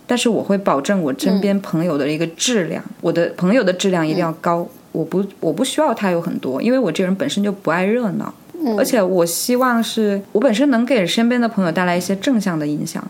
[0.07, 4.69] 但是我会保证我身边朋友的一个质量，我的朋友的质量一定要高。
[4.93, 8.33] 我不我不需要他有很多，因为我这个人本身就不爱热闹，
[8.79, 13.03] 而且我希望是我本身能给身边的朋友带来一些正向的影响，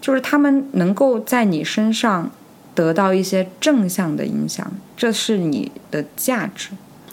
[0.00, 2.30] 就是他们能够在你身上
[2.74, 6.70] 得到一些正向的影响，这是你的价值。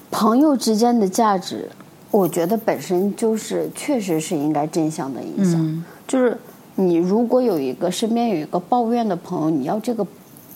[0.09, 1.69] 朋友之间的价值，
[2.11, 5.83] 我觉得本身就是确实是应该正向的影响。
[6.07, 6.37] 就是
[6.75, 10.07] 你如果有一个身边有一个抱怨的朋友，你要这个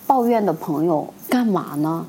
[0.07, 2.05] 抱怨的朋友干嘛呢？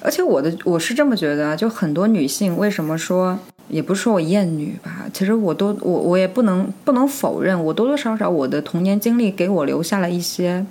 [0.00, 3.38] 而且我的我是这么觉得啊，就很多女性为什么说，
[3.68, 10.64] 也不是说我厌女吧，其实我都我我也不能不能否认，我多多少少我的童年经历给我留下了一些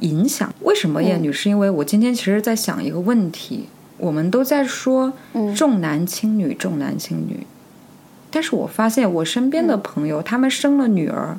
[0.00, 0.52] 影响。
[0.60, 1.32] 为什么厌女？
[1.32, 5.12] 是因为我今天其实在想一个问题，我们都在说
[5.56, 7.46] 重男轻女，重男轻女，
[8.30, 11.36] 但是我发现我身边的朋友，他们生了女儿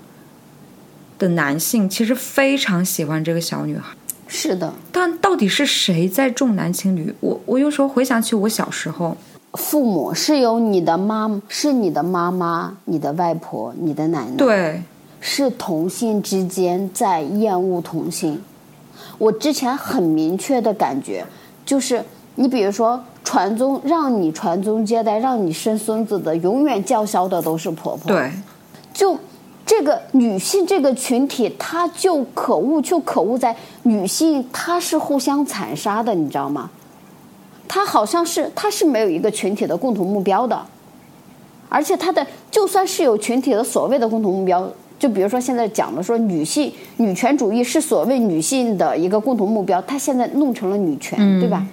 [1.17, 3.95] 的男性，其实非常喜欢这个小女孩。
[4.27, 7.13] 是的，但到底是谁在重男轻女？
[7.21, 9.17] 我我有时候回想起我小时候，
[9.53, 14.83] 父母是由你的妈，是你的妈妈、你的外婆、你的奶奶，对，
[15.19, 18.41] 是同性之间在厌恶同性。
[19.17, 21.25] 我之前很明确的感觉，
[21.65, 22.03] 就是
[22.35, 28.31] 你比如说传宗，让你传宗接代，让你生孙子的，永远叫嚣的都是婆婆。，对，
[28.93, 29.17] 就
[29.65, 36.69] 这个女性这个群体，她就可恶，就可恶在女性，她是互相残杀的，你知道吗？
[37.69, 40.59] 她好像是，她是没有一个群体的共同目标的，
[41.69, 51.63] 而且她的就算是有群体的所谓的共同目标，就比如说现在讲的说女性女权主义是所谓女性的一个共同目标，她现在弄成了女权，对吧？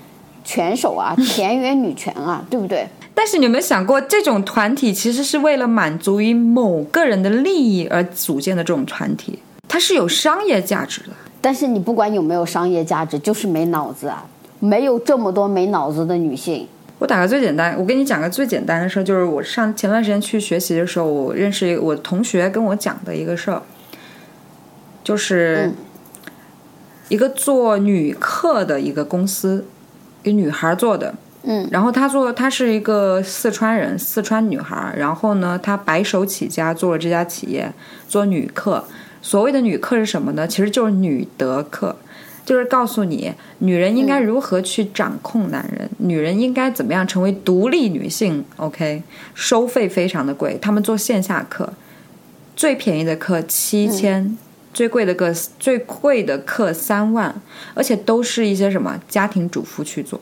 [0.45, 2.87] 拳手啊， 田园女权啊，对不对？
[3.15, 11.09] 但是你有没有想过，这种团体其实是为了满足于某个人的利益而组建的这种团体，它是有商业价值的。
[11.41, 14.27] 但是你不管有没有商业价值，就是没脑子啊！
[14.67, 16.67] 没有这么多没脑子的女性。
[16.99, 23.61] 我打个最简单，我跟你讲个最简单的事儿，就是我上前段时间去学习的时候，我认识一个我同学跟我讲的一个事儿，
[25.05, 25.71] 就是
[27.09, 29.67] 一个做女客的一个公司，
[30.23, 37.71] 一个女孩做的，嗯，然后她做她是一个四川人，四川女孩，然后呢，她白手起家做了这家企业，
[38.09, 38.83] 做女客。
[39.21, 40.49] 所谓的女客是什么呢？
[40.49, 41.97] 其实就是女德课。
[42.47, 48.43] 就是告诉你女人应该如何去掌控男人，女人应该怎么样成为独立女性。
[48.57, 49.03] OK，
[49.35, 51.73] 收费非常的贵，他们做线下课，
[52.55, 54.39] 最便宜的课七千、
[54.73, 57.35] 最贵的课最贵的课三万，
[57.75, 60.21] 而且都是一些什么家庭主妇去做。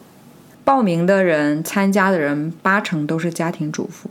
[0.64, 4.08] 报名的人、参加的人八成都是家庭主妇，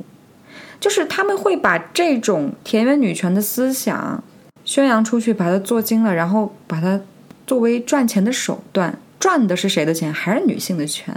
[0.80, 4.24] 就是他们会把这种田园女权的思想
[4.64, 7.02] 宣扬出去，把它做精了，然后把它
[7.46, 10.12] 作为赚钱的手段，赚的是谁的钱？
[10.14, 11.16] 还是女性的钱？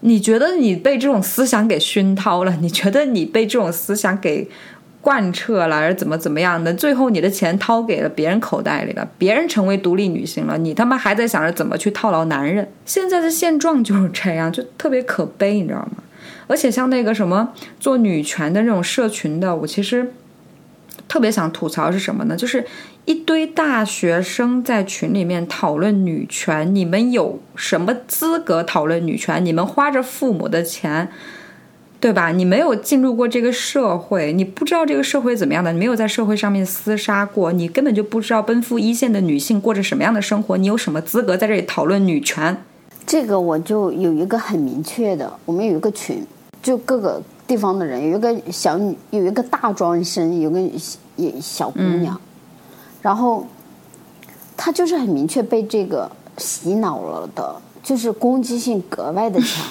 [0.00, 2.56] 你觉得你被这种思想给熏陶了？
[2.60, 4.48] 你觉得你被这种思想给
[5.00, 6.72] 贯彻了，而怎么怎么样的？
[6.74, 12.68] 最后你的钱掏给了别人口袋里了，别人成为独立女性了，你他妈还在想着怎么去套牢男人？
[12.84, 16.02] 现在的现状就是这样，就特别可悲，你知道吗？
[16.46, 20.12] 而且像那个什么做女权的那种社群的，我其实
[21.08, 22.36] 特别想吐槽是什么呢？
[22.36, 22.64] 就是
[23.08, 29.42] 一堆大学生在群里面讨论女权，你们有什么资格讨论女权？
[29.42, 31.08] 你们花着父母的钱。
[32.00, 32.30] 对吧？
[32.30, 40.56] 你没有进入过这个社会，你不知道这个社会怎么样的，你没有在社会上面厮杀过，你根本就不知道奔赴一线的女性过着什么样的生活。
[40.56, 42.56] 你有什么资格在这里讨论女权？
[43.04, 46.24] 这个我就有一个很明确的，我们有一个群，
[46.62, 51.00] 就各个地方的人，有一个小女，有一个大专生，有个小
[51.40, 52.20] 小姑娘，
[53.08, 53.46] 然后
[54.54, 59.64] 他就是很明确被这个洗脑了的，就是攻击性格外的强。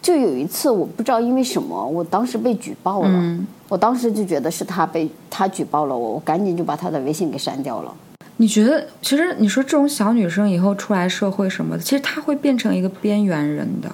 [0.00, 7.94] 就有一次，我不知道因为什么，我当时被举报了，我当时就觉得是他被他举报了我，我赶紧就把他的微信给删掉了。
[8.38, 13.90] 你觉得，其实你说这种小女生以后出来社会什么的，其实她会变成一个边缘人的。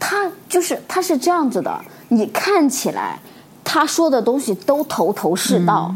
[0.00, 3.18] 她就是她是这样子的，你看起来
[3.62, 5.94] 她说的东西都头头是道，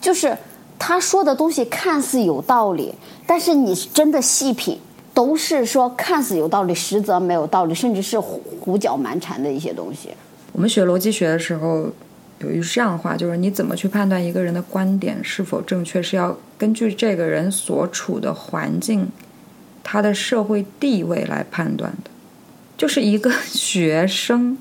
[0.00, 0.38] 就是
[0.78, 2.94] 他说的东西看似有道理，
[3.26, 4.78] 但是你真的细品，
[5.14, 10.10] 都是说看似有道理，实则没有道理，甚至是胡胡搅蛮缠的一些东西。
[10.52, 11.90] 我们学逻辑学的时候，
[12.38, 19.08] 有一句这样的话，就是你怎么去判断一个人的观点是否正确，是要根据这个人所处的环境、
[19.82, 22.10] 他的社会地位来判断的。
[22.76, 24.58] 就是一个学生，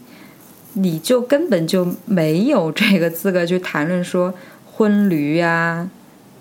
[0.73, 4.34] 你就根本就没有这个资格去谈论说
[4.71, 5.89] 婚驴呀、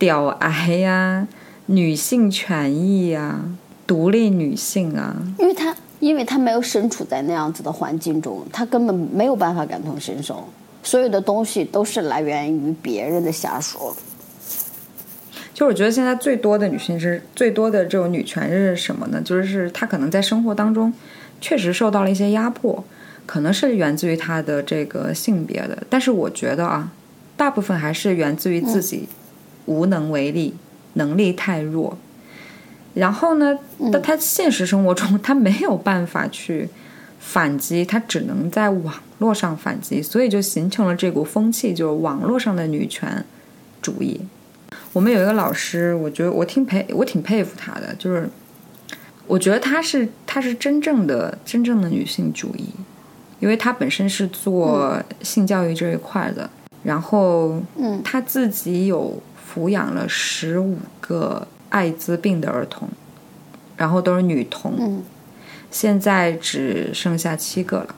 [0.04, 1.26] 屌癌呀、
[1.64, 3.40] 女性权益呀、
[3.86, 5.16] 独立女性啊。
[5.38, 10.46] 因为她因为她没有身处在那样子的环境中，她根本没有办法感同身受，
[10.82, 13.96] 所有的东西都是来源于别人的瞎说。
[15.54, 19.22] 就我觉得现在最多的女性是最多的这种女权是什么呢？
[19.24, 20.92] 就是她可能在生活当中
[21.40, 22.84] 确实受到了一些压迫，
[23.24, 26.92] 可能是源自于她的这个性别的，但是我觉得啊，
[27.38, 29.08] 大部分还是源自于自己
[29.66, 30.54] 无能为力，
[30.94, 31.96] 能力太弱。
[32.94, 33.58] 然后呢，
[33.92, 36.68] 但他现实生活中他没有办法去
[37.18, 43.24] 反击，他只能在网络上反击，所以就形成了这股风气，就是网络上的女权
[43.82, 44.20] 主义。
[44.92, 48.28] 我们有一个老师，我觉得我挺佩，我挺佩服他的，就是
[49.26, 52.68] 我觉得他是他是真正的真正的女性主义，
[53.40, 56.48] 因为他本身是做性教育这一块的，
[56.84, 59.20] 然后嗯他自己有
[59.54, 62.88] 抚养了十五个艾滋病的儿童，
[63.76, 65.02] 然后都是女童，嗯。
[65.70, 67.94] 现在只剩下七个了。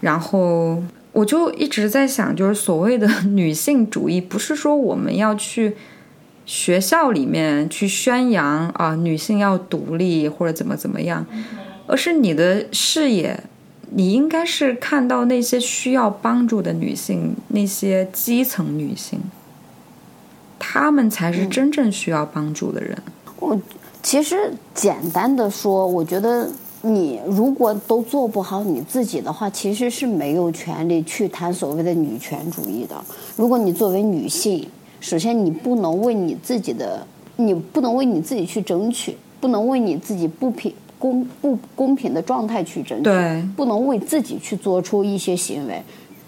[0.00, 0.82] 然后
[1.12, 5.76] 我就一直在想，就是所谓的女性主义，不是说我们要去
[6.44, 11.24] 学校里面去宣扬啊，女性要独立或者怎么怎么样，
[11.86, 13.44] 而是你的视野，
[13.90, 19.20] 你应该是看到那些需要帮助的女性，那些基层女性，
[20.58, 22.96] 她们才是真正需要帮助的人。
[23.38, 23.60] 我
[24.02, 26.50] 其实简单的说，我觉得
[26.82, 33.02] 你如果都做不好你自己的话，其实是没有权利去谈所谓的女权主义的。
[33.36, 34.68] 如果你作为女性，
[35.00, 37.06] 首先你不能为你自己的，
[37.36, 40.72] 你不能为你自己去争取，不能为你自己不平
[41.04, 45.82] 公不公平的状态去争取，对不能为自己去做出一些行为。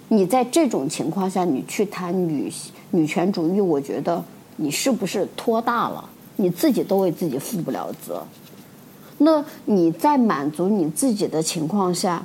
[0.09, 2.53] 你在这种情况下，你去谈女
[2.91, 4.23] 女权主义，我觉得
[4.57, 6.05] 你是不是拖大了？
[6.37, 8.23] 你自己都为自己负不了责。
[9.17, 12.23] 那你在满足你自己的情况下，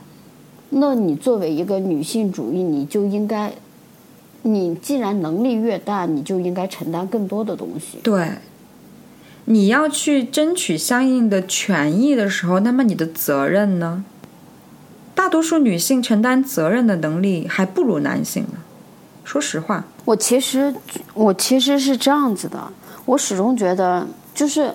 [0.71, 3.49] 那你作为一个女性主义，你就应该，
[4.41, 7.99] 你既然能力越大，你就应该承担更多的东西。
[8.03, 8.29] 对，
[9.45, 14.05] 你要去争取相应的权益的时候，那么你的责任呢？
[15.13, 18.59] 大多数女性承担责任的能力还不如男性呢。
[19.23, 20.73] 说实话，我其实
[21.13, 22.71] 我其实是这样子的，
[23.05, 24.73] 我始终觉得就是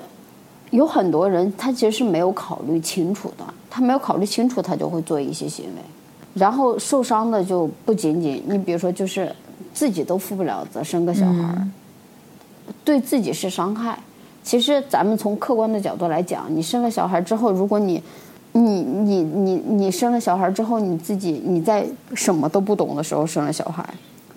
[0.70, 5.82] 有很多人他其实是没有考虑清楚的，他没有考虑清楚，他就会做一些行为，
[6.34, 9.34] 然后受伤的就不仅仅你比如说就是
[9.74, 11.68] 自己都负不了责，生个小孩儿，
[12.84, 13.98] 对自己是伤害。
[14.46, 18.00] 其实咱们从客观的角度来讲，你生了小孩之后，如果你
[18.52, 21.84] 你你你你生了小孩之后，你自己你在
[22.14, 23.84] 什么都不懂的时候生了小孩，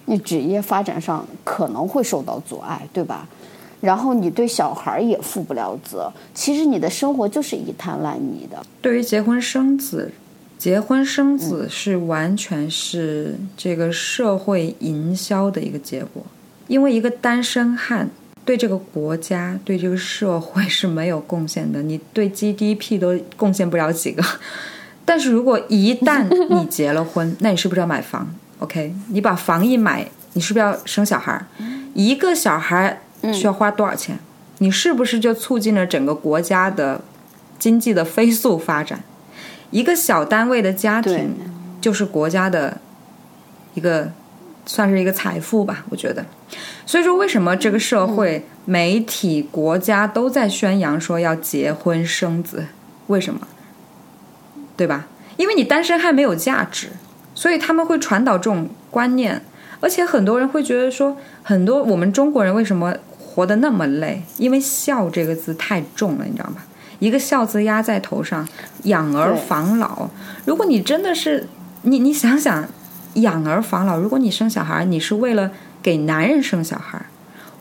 [0.06, 3.28] 你职业发展上可能会受到阻碍，对吧？
[3.80, 8.58] 然后你对小孩也负不了责，其实你的生活就是一滩烂泥的。
[8.82, 10.12] 对于结婚生子，
[10.58, 16.24] 结婚生子是完全是这个社会营销的一个结果，
[16.68, 18.10] 因为一个单身汉
[18.50, 24.24] 对这个国家、对这个社会是没有贡献的，你对 GDP 都贡献不了几个。
[25.06, 28.28] 但是如果一旦你结了婚， 那你是不是要买房
[28.58, 31.46] ？OK，你把房一买，你是不是要生小孩儿？
[31.94, 33.00] 一个小孩
[33.32, 34.18] 需要花多少钱？
[34.58, 37.02] 你是不是就促进了整个国家的
[37.60, 39.04] 经济的飞速发展？
[39.70, 41.36] 一个小单位的家庭
[41.80, 42.82] 就是国家的
[43.76, 44.12] 一个
[44.66, 46.26] 算是一个财富吧，我觉得。
[46.86, 52.66] 所以说，为什么这个社会、媒体、国家都在宣扬说要结婚生子？
[53.08, 53.48] 为什么？
[54.78, 55.08] 对吧？
[55.38, 56.90] 因为你单身还没有价值，
[57.36, 59.42] 所以他们会传导这种观念，
[59.80, 64.22] 而且很多人会觉得说，很多我们中国人为什么活得那么累？
[64.38, 66.66] 因为“孝”这个字太重了，你知道吧？
[67.00, 68.48] 一个“孝”字压在头上，
[68.84, 70.10] 养儿防老。
[70.46, 71.48] 如果你真的是
[71.84, 72.68] 你，你想想，
[73.22, 75.52] 养儿防老，如果你生小孩，你是为了
[75.82, 77.00] 给男人生小孩，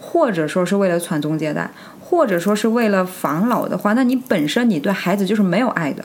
[0.00, 6.04] 或者说是为了传宗接代，或者说是为了防老的话，那你本身你对孩子就是没有爱的。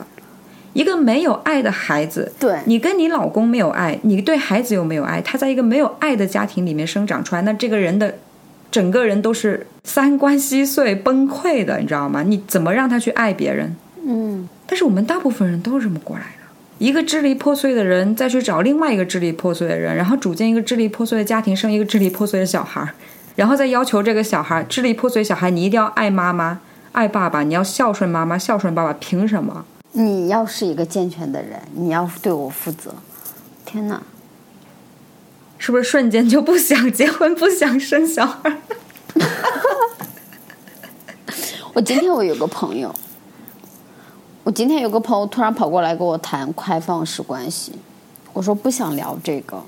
[0.72, 8.12] 一个没有爱的孩子，对你跟你老公没有爱，你对孩子又没有爱，他在一个没有爱的家庭里面生长出来，那这个人的
[8.72, 12.24] 整个人都是三观稀碎、崩溃的，你知道吗？
[12.24, 13.76] 你怎么让他去爱别人？
[14.04, 16.43] 嗯，但是我们大部分人都是这么过来的。
[16.84, 22.92] 一个支离破碎的人再去找另外一个支离破碎的人，然后组建一个支离破碎的家庭，生一个支离破碎的小孩儿，
[23.36, 26.60] 然后再要求这个小孩支离破碎小孩，你一定要爱妈妈、
[26.92, 29.64] 爱爸爸，你要孝顺妈妈、孝顺爸爸，凭什么？
[29.92, 32.94] 你要是一个健全的人，你要对我负责。
[33.64, 34.02] 天哪！
[35.56, 38.58] 是不是瞬间就不想结婚、不想生小孩？
[41.72, 42.94] 我今天我有个朋友，
[44.44, 47.72] 我今天有个朋友突然跑过来跟我谈开放式关系，
[48.34, 49.58] 我说不想聊这个，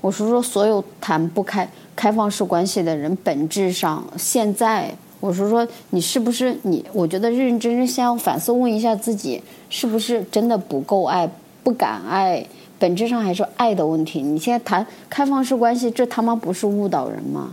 [0.00, 6.84] 我是说所有谈不开开放式关系的人，本质上现在我是说你是不是你？
[6.92, 11.28] 我觉得认认真真先要反思问一下自己，是不是真的不够爱，
[11.64, 12.46] 不敢爱，
[12.78, 14.22] 本质上还是爱的问题。
[14.22, 17.52] 你现在谈开放式关系，这他妈不是误导人吗？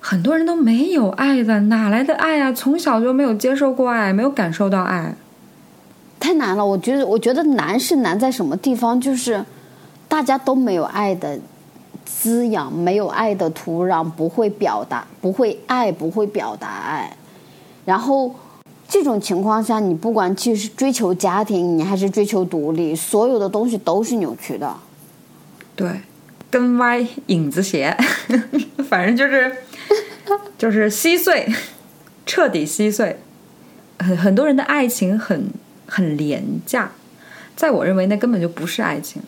[0.00, 2.52] 很多人都没有爱的，哪来的爱啊？
[2.52, 5.14] 从小就没有接受过爱，没有感受到爱。
[6.20, 9.00] 太难了，我觉得，我觉得难是难在什么地方？
[9.00, 9.44] 就是
[10.08, 11.38] 大家都没有爱的
[12.04, 17.16] 滋养，没有爱的土壤，不会表达，不会爱，不会表达爱。
[17.84, 18.34] 然后
[18.88, 24.74] 这种情况下，你不管去是追求家庭，你还是追求独立，所有的东西都是扭曲的。
[25.76, 26.00] 对，
[26.50, 27.96] 跟歪影子斜，
[28.88, 29.54] 反正就是
[30.58, 31.48] 就是稀碎，
[32.26, 33.18] 彻底稀碎。
[33.98, 35.50] 很很多人的爱情很
[35.86, 36.90] 很廉价，
[37.56, 39.20] 在我认为那根本就不是爱情。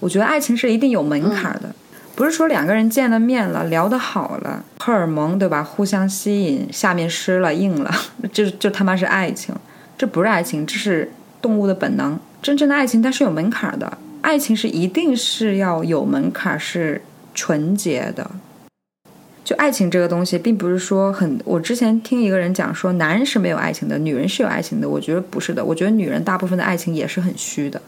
[0.00, 1.74] 我觉得爱情是一定有门槛的，
[2.14, 7.94] 不是说两个人见了面了，聊得好了，荷尔蒙对吧，互相吸引，下面湿了硬了，
[8.32, 9.54] 就就他妈是爱情。
[9.96, 12.18] 这不是爱情，这是动物的本能。
[12.42, 17.00] 真正的爱情它是有门槛的，爱情是一定是要有门槛，是
[17.32, 18.28] 纯洁的。
[19.44, 21.40] 就爱情这个东西，并不是说很。
[21.44, 24.88] 我之前听一个人讲说，男人是没有爱情的，女人是有爱情的。
[24.88, 27.82] 我觉得不是的，我觉得女人大部分的爱情也是很虚的。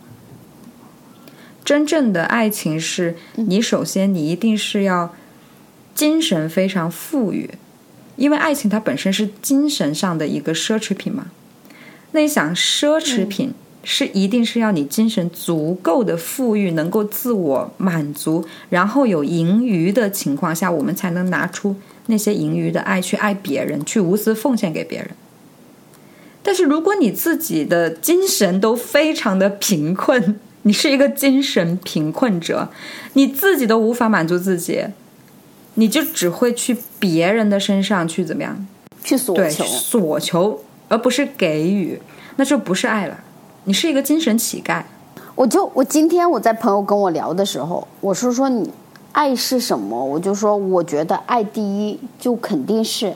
[1.65, 5.15] 真正的爱情是你首先你一定是要
[5.95, 7.49] 精神非常富裕，
[8.17, 11.27] 因为爱情它本身是精神上的一个奢侈品嘛。
[12.11, 21.77] 那你想，奢侈品是一定是要你精神足够的富裕，能够自我满足，然后有盈余的情况下，我们才能拿出
[22.07, 25.11] 那些盈余的爱去爱别人，去无私奉献给别人。
[26.43, 32.71] 但是如果你自己的精神都非常的贫困，你是一个精神贫困者，
[33.13, 34.85] 你自己都无法满足自己，
[35.75, 38.67] 你就只会去别人的身上去怎么样？
[39.03, 42.01] 去索求，索求，而不是给予，
[42.37, 43.19] 那就不是爱了。
[43.67, 44.83] 你是一个精神乞丐。
[45.35, 48.71] 我就我今天我在朋友跟我聊的时候，我是说你
[49.13, 50.05] 爱是什么？
[50.05, 53.15] 我就说我觉得爱第一就肯定是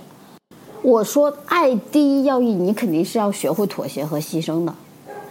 [0.80, 4.74] 我说爱第一要义，你肯定是要学会妥协和牺牲的。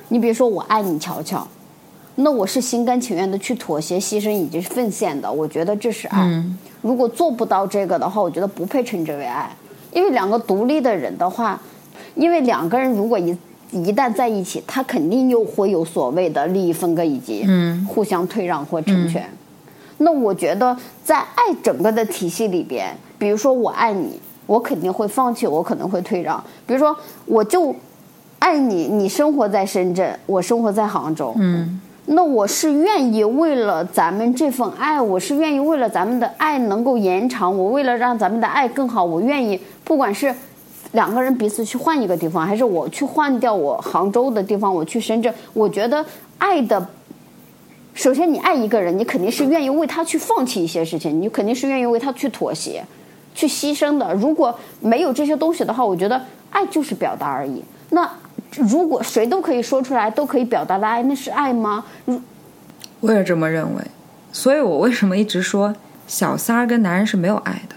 [0.10, 1.46] 你比如说，我爱你乔乔，
[2.16, 5.30] 那我是心甘情愿的去妥协、牺牲以及奉献的。
[5.30, 6.44] 我觉得这是爱。
[6.82, 9.54] 如果做不到这个的话，我觉得不配称之为爱。
[9.92, 11.60] 因为两个独立的人的话，
[12.14, 13.36] 因为两个人如果一
[13.72, 17.46] 一旦在一起，他肯定又会有所谓的利益分割以及
[17.88, 19.30] 互相退让或成全。
[19.98, 26.42] 那我觉得在爱整个的体系里边，比如说我爱你，我肯定会放弃，我可能会退让。
[26.66, 26.96] 比如说
[27.26, 27.76] 我就
[28.40, 40.34] 爱你，你生活在深圳，我生活在杭州，嗯，那我是愿意为了咱们这份爱，我是愿意为了咱们的爱能够延长，我为了让咱们的爱更好，我愿意不管是。
[40.98, 45.32] 两个人彼此去换一个地方，还是我去换掉我杭州的地方，我去深圳？
[45.54, 46.04] 我觉得
[46.40, 46.84] 爱的
[47.94, 52.84] 首先，你爱一个人，你肯定是愿意为他去放弃一些事情，你肯定是愿意为他去妥协、
[53.36, 54.12] 去牺牲的。
[54.16, 56.20] 如果没有这些东西的话，我觉得
[56.50, 57.64] 爱就是表达而已。
[57.92, 58.12] 那
[58.50, 61.86] 如果谁都可以说出来，都可以表达的爱，那是爱吗？
[62.06, 62.20] 如
[63.02, 63.82] 我也这么认为，
[64.32, 65.76] 所以我为什么一直说
[66.08, 67.76] 小三儿跟男人是没有爱的？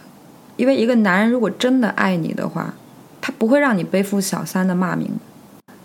[0.57, 2.75] 因为一个男人如果真的爱你的话，
[3.31, 5.09] 不会让你背负小三的骂名。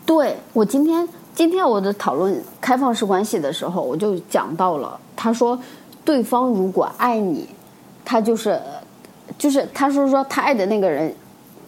[0.06, 5.60] 对我今天今天我的讨论开放式关系的时候，我就讲到了，他说
[6.04, 7.50] 对方如果爱你，
[8.06, 8.62] 他就是
[9.38, 11.14] 就是他说说他爱的那个人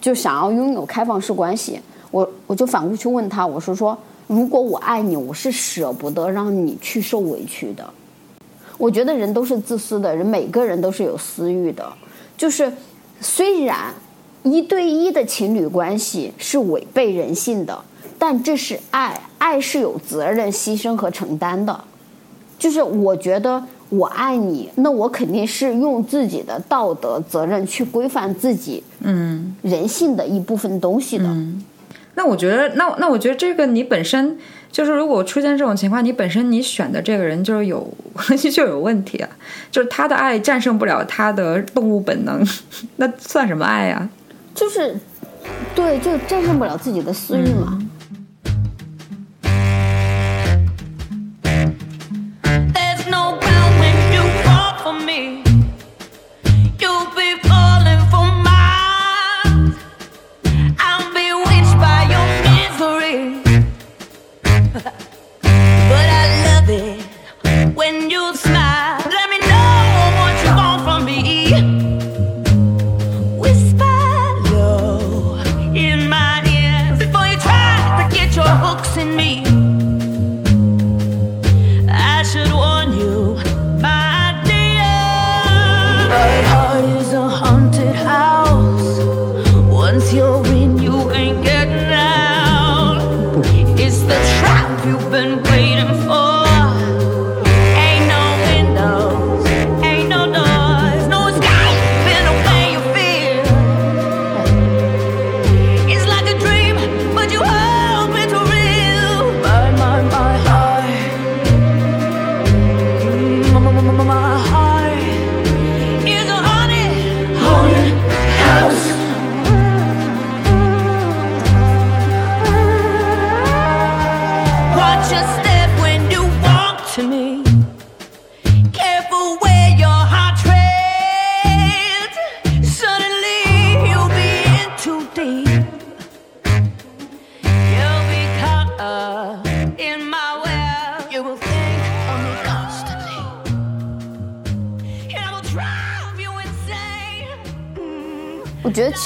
[0.00, 7.84] 就想要拥有开放式关系，我我就反过去问他，我说说如果我爱你，我是舍不得让你去受委屈的。
[8.78, 11.92] 我觉得人都是自私的，人每个人都是有私欲的，
[12.36, 12.72] 就是
[13.20, 13.92] 虽然。
[14.42, 17.78] 一对一的情侣关系是违背人性的，
[18.18, 21.84] 但这是爱，爱是有责任、牺牲和承担的。
[22.58, 31.24] 就是我觉得我爱你，那我肯定是用自己的道德责任去规范自己，嗯，人性的一部分东西的。
[32.14, 34.36] 那我觉得，那那我觉得这个你本身
[34.72, 37.88] 就是，如果出现这种情况，你本身你选的这个人就是有
[38.52, 39.28] 就有问题啊，
[39.70, 42.44] 就是他的爱战胜不了他的动物本能，
[42.96, 44.08] 那算什么爱呀、
[44.58, 44.96] 就是，
[45.74, 47.78] 对，就战胜不了自己的私欲嘛。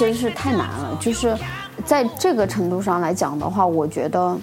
[0.02, 1.32] 真是太难了，就是
[1.84, 4.36] 在这个程度上来讲的话，我觉得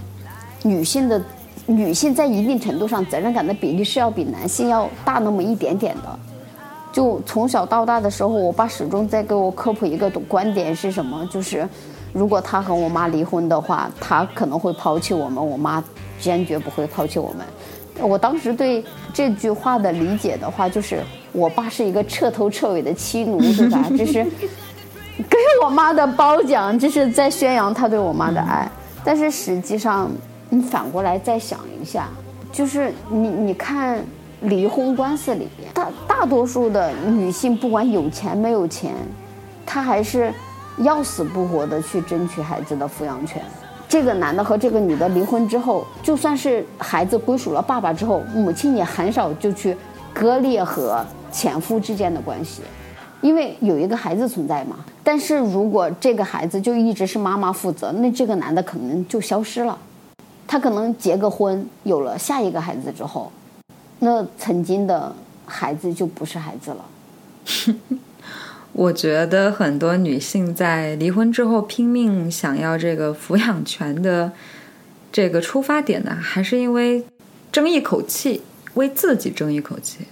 [0.63, 1.21] 女性的
[1.65, 6.19] 女性在一定程度上责任感的比例是要比男性要大那么一点点的。
[6.93, 11.67] 就从小到大的时候，我爸始终在给我科普一个观点是什么，就是
[12.13, 15.83] 如果他和我妈离婚的话，他可能会抛弃我们，我妈
[16.21, 18.09] 坚决不会抛弃我们。
[18.09, 18.81] 我当时对
[19.13, 21.03] 这句话的理解的话，就是
[21.33, 23.85] 我爸是一个彻头彻尾的妻奴，是吧？
[23.97, 24.25] 这是
[25.29, 28.69] 给我妈的褒奖，这是在宣扬他对我妈的爱。
[29.03, 30.09] 但是实际上，
[30.49, 32.07] 你反过来再想一下，
[32.51, 34.01] 就是你你看
[34.41, 38.93] 离婚官司里边，大大多数的女性不管有钱没有钱，
[39.65, 40.33] 她还是
[40.77, 43.41] 要死不活的去争取孩子的抚养权。
[43.87, 49.75] 这个男的和这个女的离婚之后，就算是孩子归属了爸爸之后，母亲也很少就去
[50.13, 52.61] 割裂和前夫之间的关系。
[53.21, 54.77] 因为有一个孩子存在嘛。
[55.03, 59.77] 但是如果这个孩子就一直是妈妈负责，那这个男的可能就消失了。
[60.47, 63.31] 他可能结个婚，有了下一个孩子之后，
[63.99, 65.15] 那曾经的
[65.45, 66.85] 孩子就不是孩子了。
[68.73, 74.31] 我觉得很多女性在离婚之后拼命想要这个抚养权的
[75.11, 77.03] 这个出发点呢，还是因为
[77.51, 78.41] 争一口气，
[78.75, 80.05] 为自己争一口气。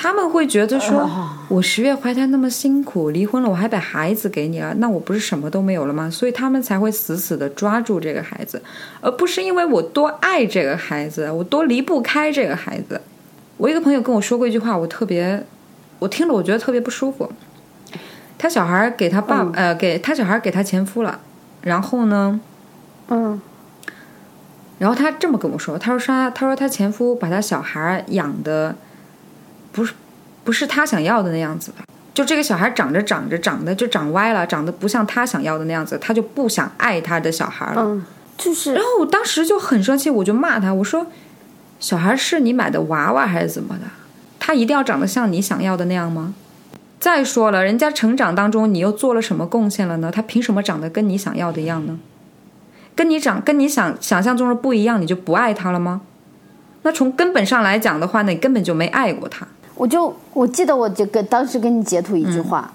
[0.00, 1.10] 他们会觉得说，
[1.48, 6.08] 我十月怀胎那么辛苦，离婚了我还把孩子给你了，那我不是什么都没有了吗？
[6.08, 8.62] 所以他们才会死死的抓住这个孩子，
[9.00, 13.00] 而不是因为我多爱这个孩子，我多离不开这个孩子。
[13.56, 15.44] 我一个朋友跟我说过一句话，我特别，
[15.98, 17.28] 我听了我觉得特别不舒服。
[18.38, 21.18] 他小孩给他爸、呃，给他小孩给他前夫了，
[21.62, 22.40] 然后呢，
[23.08, 23.42] 嗯
[24.78, 28.76] 然后他这么跟我说，他说他他说他前夫把他小孩养的
[29.78, 29.94] 不是
[30.42, 37.82] 不是他想要的那样子的，就这个小孩长着长着长得就长歪了，长得不像他想要的那样子，他就不想爱他的小孩了。
[37.82, 38.04] 嗯，
[38.36, 41.06] 就是然后我当时就很生气，我就骂他，我说
[41.78, 43.82] ：“小孩是你买的娃娃还是怎么的？
[44.40, 46.34] 他一定要长得像你想要的那样吗？
[46.98, 50.10] 再说了，人家成长当中你又做了什么贡献了呢？
[50.10, 52.00] 他凭什么长得跟你想要的一样呢？
[52.96, 56.00] 跟你长跟你想想象中的不一样，你就不爱他了吗？
[56.82, 59.46] 那从根本上来讲的话，那你根本就没爱过他。
[59.78, 62.70] 我就我记得我就跟当时给你截图一句话，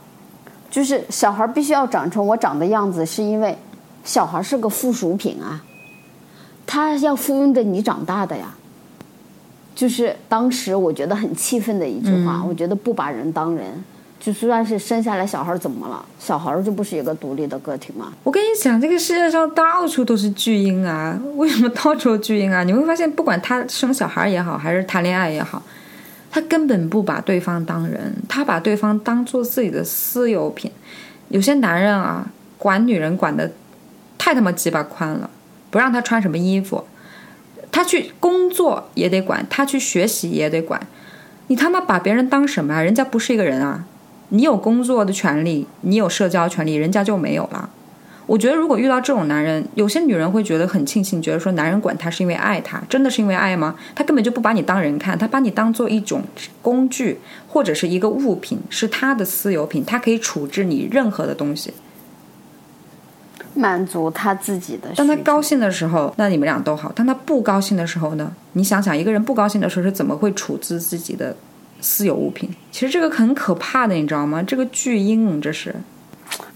[0.72, 3.56] 就是小孩必须要长成我长的样子，是因为
[4.06, 5.62] 小孩是个附属品啊，
[6.66, 8.56] 他要附庸着你长大的呀。
[9.76, 13.84] 就是当时我觉得很气愤的一句话，我觉得不把人当人，
[14.20, 16.06] 就算是生下来小孩怎么了？
[16.20, 18.14] 小孩就不是一个独立的个体吗？
[18.24, 21.20] 我跟你讲，这个世界上到处都是巨婴啊！
[21.36, 22.64] 为什么到处巨婴啊？
[22.64, 25.60] 你会发现，不管他生小孩也好，还是谈恋爱也好，
[26.34, 30.72] 他根本不把对方当人，他把对方当做自己的私有品。
[31.30, 32.28] 有些男人啊，
[32.58, 33.52] 管女人管的
[34.18, 35.30] 太他妈鸡巴宽了，
[35.70, 36.86] 不让他穿什么衣服，
[37.72, 40.82] 他去工作也得管，他去学习也得管。
[41.50, 42.82] 你他妈把别人当什么啊？
[42.82, 43.86] 人家不是一个人啊！
[44.30, 47.70] 你有工作的权利，你有社交权利，人家就没有了。
[48.26, 53.76] 我觉得如果遇到这种男人，有些女人会觉得很庆幸，觉得说男人管她是因为爱她，真的是因为爱吗？
[53.94, 56.24] 他根本就不把你当人看，他把你当做一种
[56.62, 61.74] 工具或者是一个物品，是他的私有品，他可以处置你任何的东西。
[63.56, 64.90] 满足他自己的。
[64.96, 68.34] 当他高兴的时候，那你们俩都好；当他不高兴的时候呢？
[68.54, 71.36] 你想想，一个人不高兴的时候是怎么会处置自己的
[71.80, 72.50] 私有物品？
[72.72, 74.42] 其实这个很可怕的，你知道吗？
[74.42, 75.76] 这个巨婴，这是。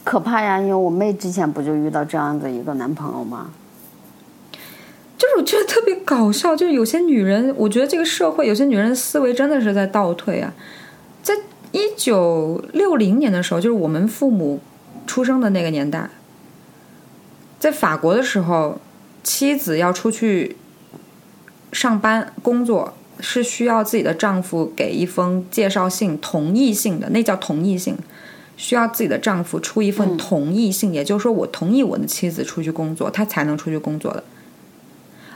[0.07, 0.57] 可怕呀！
[0.57, 3.51] 因为我妹之前不就遇到这样的一个男朋友吗？
[5.17, 10.53] 就是我觉得特别搞笑，就是有些女人，我觉得这个社会有些女人思维真的是在倒退啊。
[11.21, 11.33] 在
[11.73, 14.61] 一九六零年的时候，就是我们父母
[15.05, 16.09] 出生的那个年代，
[17.59, 18.79] 在法国的时候，
[19.23, 20.55] 妻子要出去
[21.73, 27.97] 上班工作，是需要自己的丈夫给一封介绍信，同意信的，那叫同意信。
[28.57, 34.23] 需要自己的丈夫出一份同意信，也就是说，我同意我的妻子出去工作，她才能出去工作的。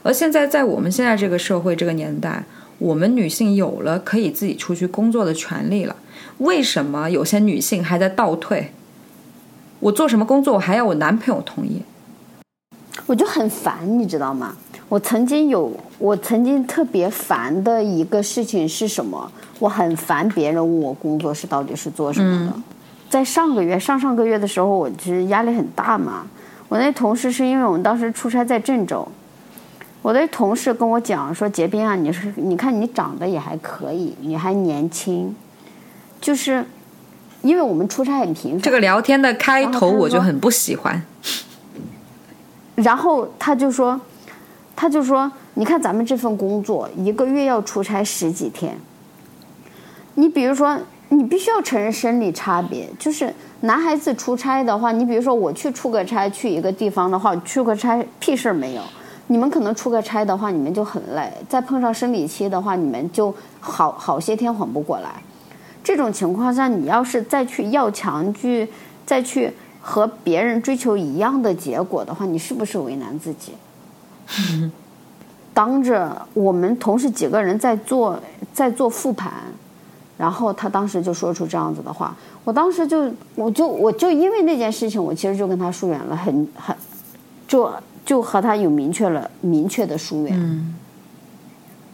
[0.04, 2.44] 而现在，在我们现在这个社会这个年代，
[2.80, 5.96] 我们女性有了可以自己出去工作的权利了。
[6.40, 8.72] 为什么有些女性还在倒退？
[9.80, 11.84] 我做什么工作，我还要我男朋友同意？
[13.06, 14.56] 我就很烦，你知道吗？
[14.90, 19.32] 我曾经有，我曾经特别烦的一个事情是什么？
[19.60, 22.54] 我很烦别人问我工作是到底是做什么的。
[23.12, 26.26] 在上个月、上上个月的时候，我其实压力很大嘛。
[26.70, 29.06] 我那同事是因为我们当时出差在郑州，
[30.02, 35.36] 我的同事跟我讲说：“杰斌啊，你是你看你长得也还可以，你还年轻，
[36.22, 36.64] 就是
[37.42, 41.04] 因为我们出差很频繁。”这个聊天的开头我就很不喜欢。
[42.76, 44.00] 然后他就说，
[44.74, 48.78] 他就说，你看咱们这份工作一个月要出差十几天，
[50.16, 50.80] 你比如说。
[51.14, 58.82] 你必须要承认生理差别，就是男孩子出差的话，你比如说我去出个差去一个地方的话，出个差屁事儿没有。
[59.28, 65.22] 你们可能出个差的话，你们就很累，再碰上生理期的话，你们就好好些天缓不过来。
[65.84, 68.66] 这种情况下，你要是再去要强去，
[69.06, 69.52] 再去
[69.82, 73.52] 和别人追求一样的结果的话，你是不是为难自己？
[75.54, 78.18] 当着我们同事几个人在做
[78.54, 79.34] 在做复盘。
[80.22, 86.76] 然后他当时就说出这样子的话，我当时就我就我就因为那件事情，我其实就跟他疏远了，很很，
[87.48, 87.68] 就
[88.06, 90.40] 就和他有明确了明确的疏远。
[90.40, 90.76] 嗯，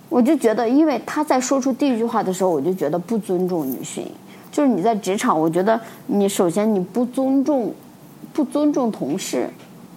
[0.09, 4.05] 我就觉得，因为他在说出第一句话的时候，我就觉得不尊重女性，
[4.51, 7.73] 就是你在职场，我觉得你首先你不尊重，
[8.34, 9.49] 不尊重同事，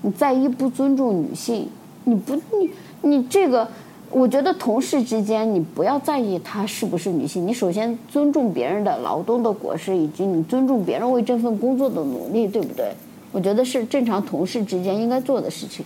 [0.03, 1.69] 你在一不尊重女性，
[2.05, 2.71] 你不你
[3.03, 3.67] 你这个，
[4.11, 12.93] 我觉得同事之间你不要在意她是不是女性，你首先尊重别人的劳动的果实，以及你尊重别人为这份工作的努力，对不对？
[13.31, 15.85] 我觉得是正常同事之间应该做的事情。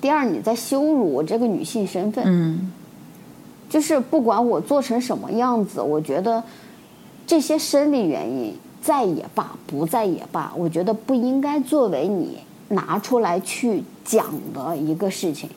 [0.00, 2.72] 第二，你在羞辱我这个女性身份，嗯
[3.68, 6.40] 就是不管我做成什么样子，我觉得
[7.26, 15.50] 这些生理原因在也罢，不在也罢，我觉得不应该作为你拿出来去讲的一个事情。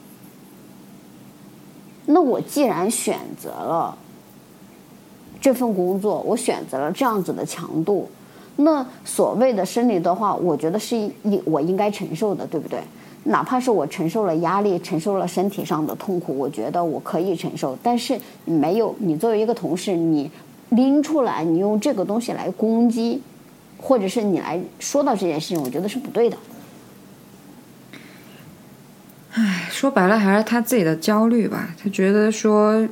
[2.10, 3.96] 那我既然选择了
[5.42, 8.10] 这份工作，我选择了这样子的强度，
[8.56, 12.80] 那所谓的生理的话，我觉得是应我应该承受的，对不对？
[13.26, 17.78] 哪怕是我承受了压力，承受了身体上的痛苦，我觉得我可以承受。
[17.84, 20.32] 但是没有，你作为一个同事，你
[20.70, 23.22] 拎出来，你用这个东西来攻击，
[23.78, 26.38] 或者是你来说到这件事情，我觉得是不对的。
[29.70, 31.76] 说白了还是他自己的焦虑吧。
[31.82, 32.88] 他觉得说，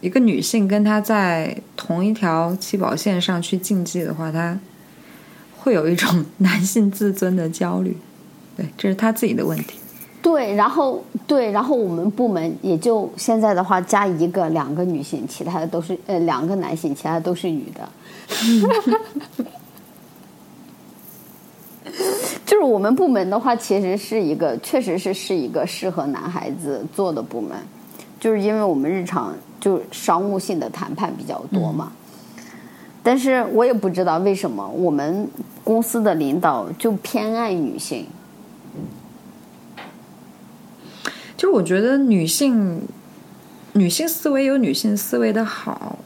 [0.00, 4.58] 一个女性跟他在同一条起跑线上去竞技的话，他
[5.58, 7.96] 会有一种 男性自尊的焦虑。
[8.56, 9.78] 对，这是他自己的问题。
[10.22, 17.88] 对，然后对，然后我们部门也就现在的话加一个两个女性，其他的都是呃两个男性，其他的都是女的。
[22.50, 27.56] 就是我们部门的话，其实是一个，确实是是一个适合男孩子做的部门，
[28.18, 31.92] 就是因为我们日常就商务性的谈判比较多嘛。
[33.04, 35.28] 但是我也不知道为什么我们
[35.62, 38.04] 公司的领导就偏爱女性。
[41.36, 42.82] 就是我觉得女性，
[43.74, 46.00] 女性思维有女性思维的好，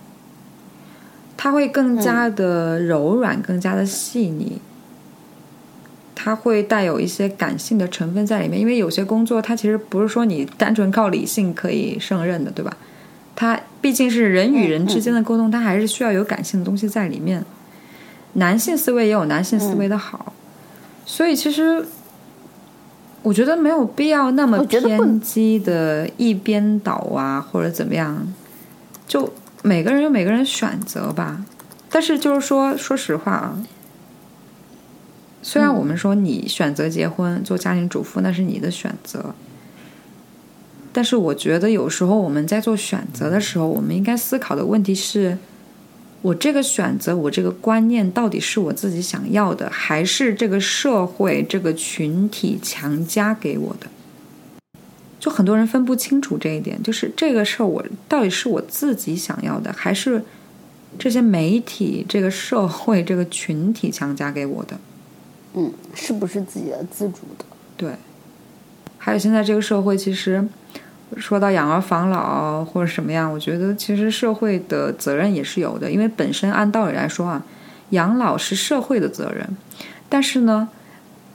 [1.39, 4.61] 她会更加的柔软，更加的细腻。
[6.15, 12.77] 它会带有一些感性的成分在里面，因为有些工作它其实不是说你单纯靠理性可以胜任的，对吧？
[13.37, 17.45] 它毕竟是人与人之间的沟通，它还是需要有感性的东西在里面。
[18.35, 20.33] 男性思维也有男性思维的好，
[21.05, 21.85] 所以其实
[23.23, 28.27] 我觉得没有必要那么偏激的一边倒啊，或者怎么样。
[29.07, 31.45] 就每个人有每个人选择吧，
[31.91, 33.57] 但是就是说，说实话啊，
[35.47, 39.35] 虽然我们说你选择结婚做家庭主妇那是你的选择，
[40.91, 45.37] 但是我觉得有时候我们在做选择的时候，我们应该思考的问题是：
[46.23, 53.87] 我这个选择，我这个观念到底是我自己想要的，还是这个社会这个群体强加给我的？
[55.21, 60.25] 就很多人分不清楚这一点，就是这个事儿我到底是我自己想要的，还是
[60.99, 64.81] 这些媒体、这个社会、这个群体强加给我的？
[65.55, 67.45] 嗯，是不是自己的自主的？
[67.77, 67.93] 对，
[68.99, 70.45] 还有现在这个社会，其实
[71.17, 77.45] 说到养儿防老或者什么样，我觉得其实社会的责任也是有的，因为本身按道理来说啊，
[77.91, 79.57] 养老是社会的责任，
[80.09, 80.69] 但是呢，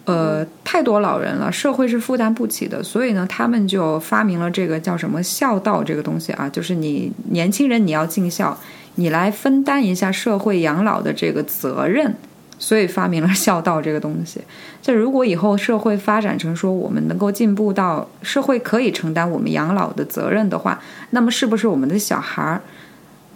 [0.03, 8.57] 呃，太多老人了，社会是负担不起的，所以呢，他们就发明了这个叫什么孝道这个东西啊，就是你年轻人你要尽孝，
[8.95, 12.13] 你来分担一下社会养老的这个责任。
[12.59, 14.39] 所以发明了孝道这个东西。
[14.81, 20.79] 就如果以后社会发展成说我们能够进步到社会可以承担我们养老的责任的话，
[21.09, 22.61] 那么是不是我们的小孩儿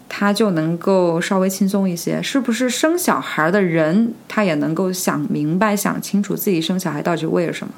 [0.07, 2.21] 他就能够稍微轻松一些？
[2.21, 7.73] 是不是生小孩的人他也能够想明白、想清楚自己生小孩到底为了什么？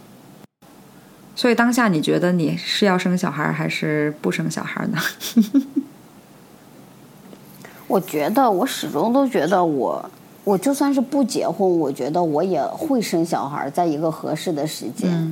[1.36, 4.98] 所以当下你觉得你是要生小孩还是不生小孩呢？
[7.88, 10.10] 我觉得我始终都觉得我，
[10.46, 15.30] 我就算是不结婚，我觉得我也会生小孩，在一个合适的时间。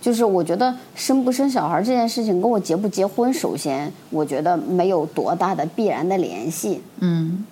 [0.00, 6.82] 就是我觉得生不生小孩这件事情跟我结不结婚，首先我觉得没有多大的必然的联系。
[7.00, 7.44] 嗯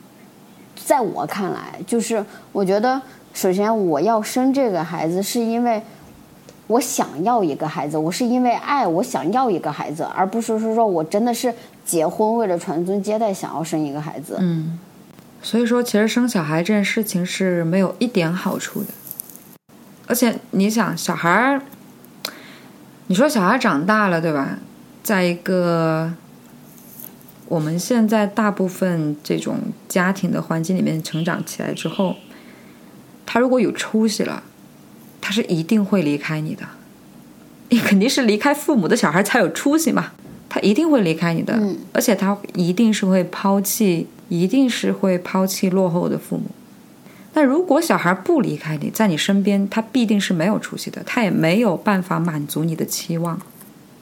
[0.84, 3.00] 在我看来，就是我觉得，
[3.32, 5.80] 首先我要生这个孩子，是因为
[6.66, 14.36] 我想要一个孩子，我是因为爱我想要一个孩子，而不是说说我真的是结婚为了传宗接代想要生一个孩子。
[14.40, 14.78] 嗯，
[15.42, 18.88] 所以说其实生小孩这件事情是没有一点好处的，
[20.06, 21.62] 而且你想小孩儿，
[23.08, 24.58] 你说小孩长大了对吧？
[25.02, 26.12] 在一个
[27.48, 32.16] 我们现在大部分这种家庭的环境里面成长起来之后，
[33.26, 34.44] 他如果有出息了，
[35.20, 36.64] 他是一定会离开你的。
[37.70, 40.12] 你 肯定是离开父母的小孩才有出息嘛，
[40.48, 46.44] 他一定会离开你的，嗯而且他一定是会抛弃一定是会抛弃落后的父母。
[47.34, 53.38] 那如果小孩不离开你，在你身边，他必定是没有出息的，他也没有办法满足你的期望。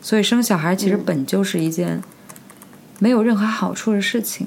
[0.01, 2.01] 所以生小孩其实本就是一件
[3.01, 4.47] 没有任何好处的事情。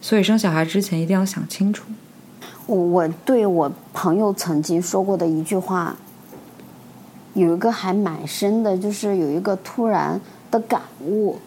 [0.00, 1.84] 所以生小孩之前一定要想清楚。
[2.66, 5.94] 我我对我朋友曾经说过的一句话，
[7.34, 10.18] 有一个还蛮深的，就是有一个突然
[10.50, 11.38] 的感悟。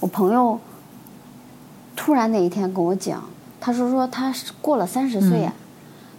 [0.00, 0.58] 我朋友
[1.96, 3.22] 突然那一天跟我讲，
[3.60, 5.52] 他说说他过了三十岁啊，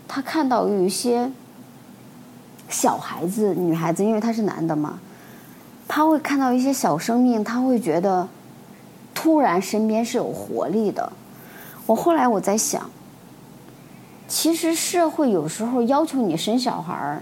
[0.08, 1.30] 他看到有一些
[2.70, 5.00] 小孩子、女孩子，因为他是男的嘛，
[5.88, 8.28] 他会看到一些小生命，他会觉得
[9.14, 11.12] 突然身边是有活力的。
[11.86, 12.90] 我后来我在想，
[14.28, 17.22] 其实社会有时候要求你生小孩儿，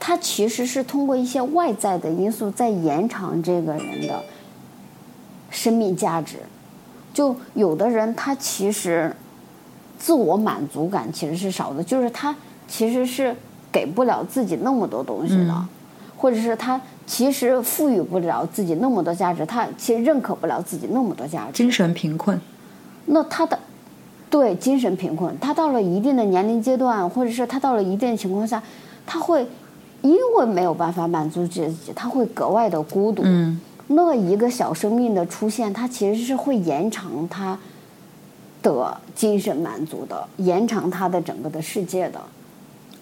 [0.00, 4.24] 他其实是通过一些外在的因素在延长这个人的
[5.50, 6.38] 生命价值。
[7.16, 9.10] 就有的人他其实
[9.98, 12.36] 自我满足感其实是少的，就是他
[12.68, 13.34] 其实是
[13.72, 15.66] 给不了自己那么多东西的，
[16.14, 21.52] 或者是他其实赋予不了自己那么多价值，他其实认可不了自己那么多价值。
[21.54, 22.38] 精神贫困，
[23.06, 23.58] 那他的
[24.28, 28.62] 对精神贫困，他到了一定的年龄阶段，或者是他到了一定的情况下，
[29.06, 29.48] 他会
[30.02, 33.22] 因为没有办法满足自己，他会格外的孤独。
[33.24, 33.58] 嗯，
[33.88, 37.58] 那一个小生命的出现，它其实是会延长他
[38.62, 42.20] 的精神满足的，延长他的整个的世界的。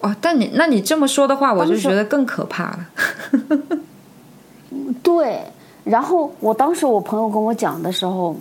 [0.01, 2.89] 哦，但你那你这么说的话，我就觉得更可怕了。
[5.01, 5.41] 对，
[5.83, 8.35] 然后我当时我朋友跟我讲的时候，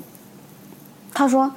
[1.14, 1.50] 他说，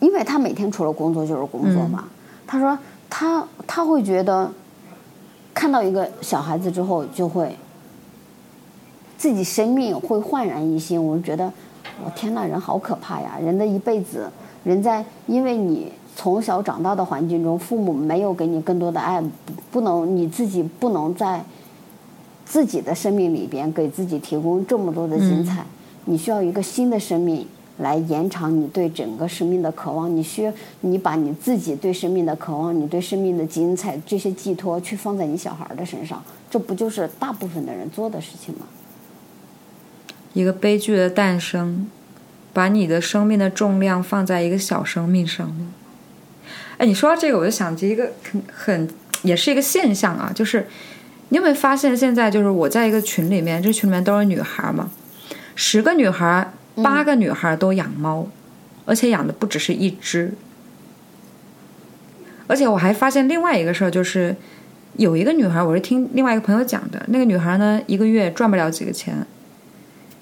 [0.00, 2.04] 因为他每天除了工作就是工作嘛，
[2.46, 2.78] 他说
[3.10, 4.50] 他他会觉得
[5.52, 7.54] 看到一个小孩子之后，就会
[9.16, 11.02] 自己生命会焕然一新。
[11.02, 11.52] 我就觉得，
[12.04, 13.38] 我天呐，人好可怕呀！
[13.42, 14.30] 人的一辈子，
[14.64, 19.30] 人在因为你从小长大的环境中，父母没有给你更多的爱，不
[19.72, 21.44] 不能你自己不能在
[22.44, 25.64] 自己的生命里边给自己提供这么多的精彩，
[26.04, 27.46] 你需要一个新的生命
[27.78, 30.14] 来延长你对整个生命的渴望。
[30.14, 30.52] 你需要
[30.82, 38.66] 你把你自己对生命的渴望，你对生命的精彩这些寄托，去放在你小孩的身上，这不就是大部分的人做的事情吗？
[40.34, 41.88] 一个悲剧的诞生，
[42.52, 45.66] 把你的生命的重量放在一个小生命上面。
[46.76, 48.88] 哎，你说到这个，我就想起一个很很
[49.22, 50.66] 也是一个现象啊，就是
[51.28, 54.90] 你有没有发现现在就是我在一个群里面，这群里面都是女孩嘛，
[55.54, 58.26] 十个女孩八个女孩都养猫，
[58.84, 60.32] 而且养的不只是一只。
[62.46, 64.34] 而且我还发现另外一个事儿，就是
[64.96, 69.26] 有一个女孩，我是听另外一个朋友讲的，那个女孩呢，一个月赚不了几个钱，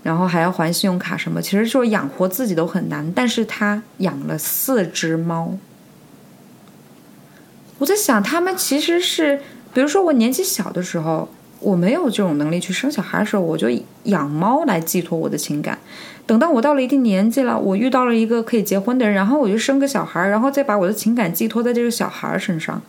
[0.03, 5.57] 然后还要还信用卡什么，其实说养活自己都很难，但是他养了四只猫。
[7.79, 9.41] 我在想，他们其实是，
[9.73, 11.29] 比如说我年纪小的时候，
[11.61, 13.69] 我没有这种能力去生小孩的时候，我就
[14.05, 15.79] 养猫来寄托我的情感。
[16.25, 22.81] 等到我到了一定年纪了，我遇到了一个可以结婚的人，然后我就生个小孩，然后再把我的情感寄托在这个小孩身上，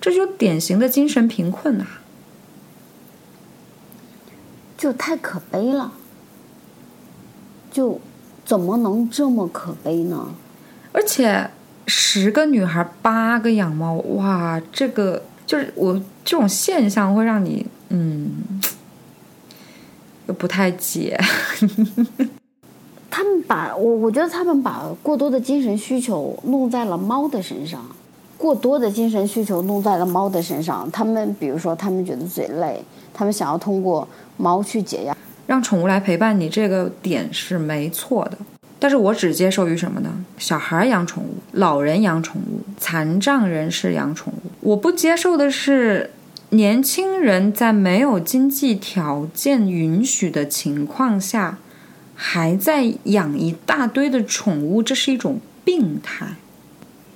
[0.00, 2.00] 这就典型的精神贫困啊！
[4.76, 5.92] 就太可悲了，
[7.70, 8.00] 就
[8.44, 10.28] 怎么能这么可悲呢？
[10.92, 11.50] 而且
[11.86, 18.60] 十个女孩八个养猫，哇，这个就是我这种现象会让你嗯，
[20.26, 21.18] 又不太解。
[23.10, 27.82] 他们把我，我觉得他们把过多的精神需求弄在了猫的身上，
[28.38, 30.90] 过多的精神需求弄在了猫的身上。
[30.90, 32.82] 他们比如说，他们觉得嘴累，
[33.12, 34.06] 他们想要通过
[34.36, 35.16] 猫去解压。
[35.46, 38.38] 让宠物来陪伴你，这个点是没错的。
[38.78, 40.10] 但是我只接受于什么呢？
[40.36, 44.50] 小孩养宠物，老人养宠物，残障人士养宠物。
[44.60, 46.10] 我不接受的是，
[46.50, 51.58] 年轻人在没有经济条件允许的情况下，
[52.14, 56.26] 还在养一大堆的宠物，这是一种病态。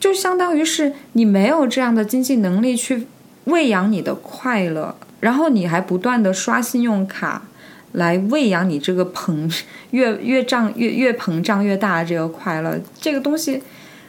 [0.01, 3.07] 就相当于是你没有这样的经济能力去
[3.45, 7.43] 喂养你的快乐，然后你还不断的刷信用卡。
[7.93, 9.53] 来喂养你这个膨
[9.91, 13.61] 越越胀越越膨胀越大这个快乐，这个东西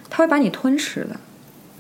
[0.08, 1.20] 它会把你吞噬的，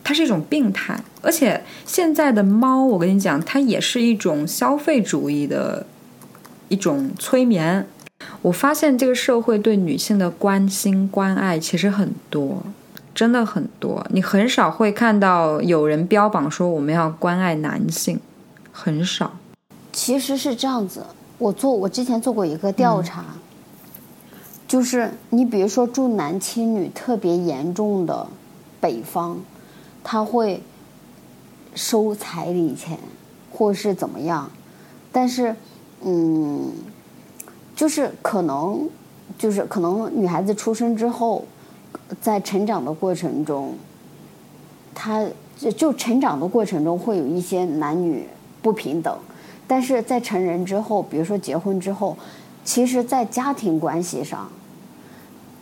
[0.03, 0.99] 它是一种病态。
[1.22, 5.86] 而且现在的猫，我跟你讲，它也是一种消费主义的
[6.70, 7.86] 一种催眠。
[8.41, 12.64] 我发现这个社会对女性的关心关爱其实很多，
[13.14, 14.05] 真的很多。
[14.09, 18.20] 你很少会看到有人标榜说我们要关爱男性，
[18.72, 19.34] 很少。
[19.91, 21.05] 其实是这样子，
[21.38, 23.26] 我做我之前做过一个调查，
[24.68, 28.28] 就是你比如说重男轻女特别严重的
[28.80, 29.38] 北方，
[30.03, 30.64] 他会
[31.76, 32.97] 收彩礼钱，
[33.51, 34.49] 或是怎么样，
[35.12, 35.55] 但是
[36.03, 36.72] 嗯，
[37.76, 38.89] 就是可能
[39.38, 41.45] 就是可能女孩子出生之后，
[42.20, 43.74] 在成长的过程中，
[44.93, 45.26] 他
[45.57, 48.28] 就就成长的过程中会有一些男女
[48.62, 49.18] 不平等，
[49.68, 52.18] 但是在成人之后，比如说结婚之后，
[52.64, 54.49] 其实，在家庭关系上，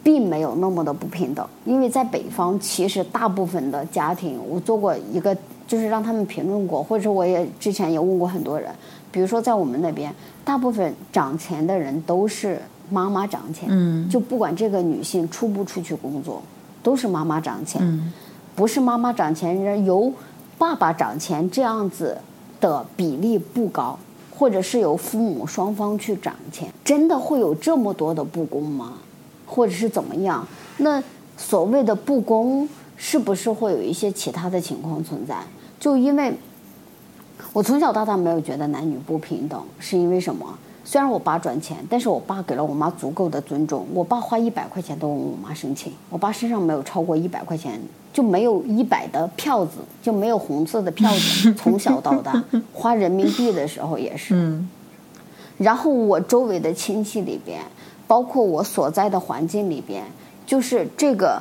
[0.04, 5.36] 并没有那么的不平等，因为在北方，其实大部分的家庭，我做过一个，
[5.68, 8.70] 就是让他们评论过，或者我也之前也问过很多人，
[9.12, 12.60] 比如说在我们那边，大部分掌钱的人都是
[12.90, 16.42] 妈妈掌钱，嗯就不管这个女性出不出去工作，
[16.82, 18.14] 都是妈妈掌钱，嗯
[18.56, 20.12] 不是妈妈掌钱，人由
[20.58, 22.18] 爸爸掌钱这样子
[22.60, 23.98] 的比例不高，
[24.36, 28.96] 或者是由父母双方去掌钱，真的会有这么多的不公吗？
[29.46, 30.46] 或者是怎么样？
[30.78, 31.02] 那
[31.38, 32.68] 所谓的不公，
[32.98, 35.38] 是不是会有一些其他的情况存在？
[35.80, 36.34] 就因为
[37.54, 40.46] 我从小到大没有觉得男女不平等，是因为什么？
[40.90, 43.86] 虽然我爸赚钱，但是我爸给了我妈足够的尊重。
[43.94, 47.80] 我爸花一百块钱都问我妈申请，我爸身上没有超过一百块钱，
[48.12, 51.54] 就没有一百的票子，就没有红色的票子。
[51.54, 54.34] 从小到大，花人民币的时候也是。
[54.34, 54.68] 嗯
[55.60, 57.62] 然后我周围的亲戚里边，
[58.08, 60.04] 包括我所在的环境里边，
[60.44, 61.40] 就是这个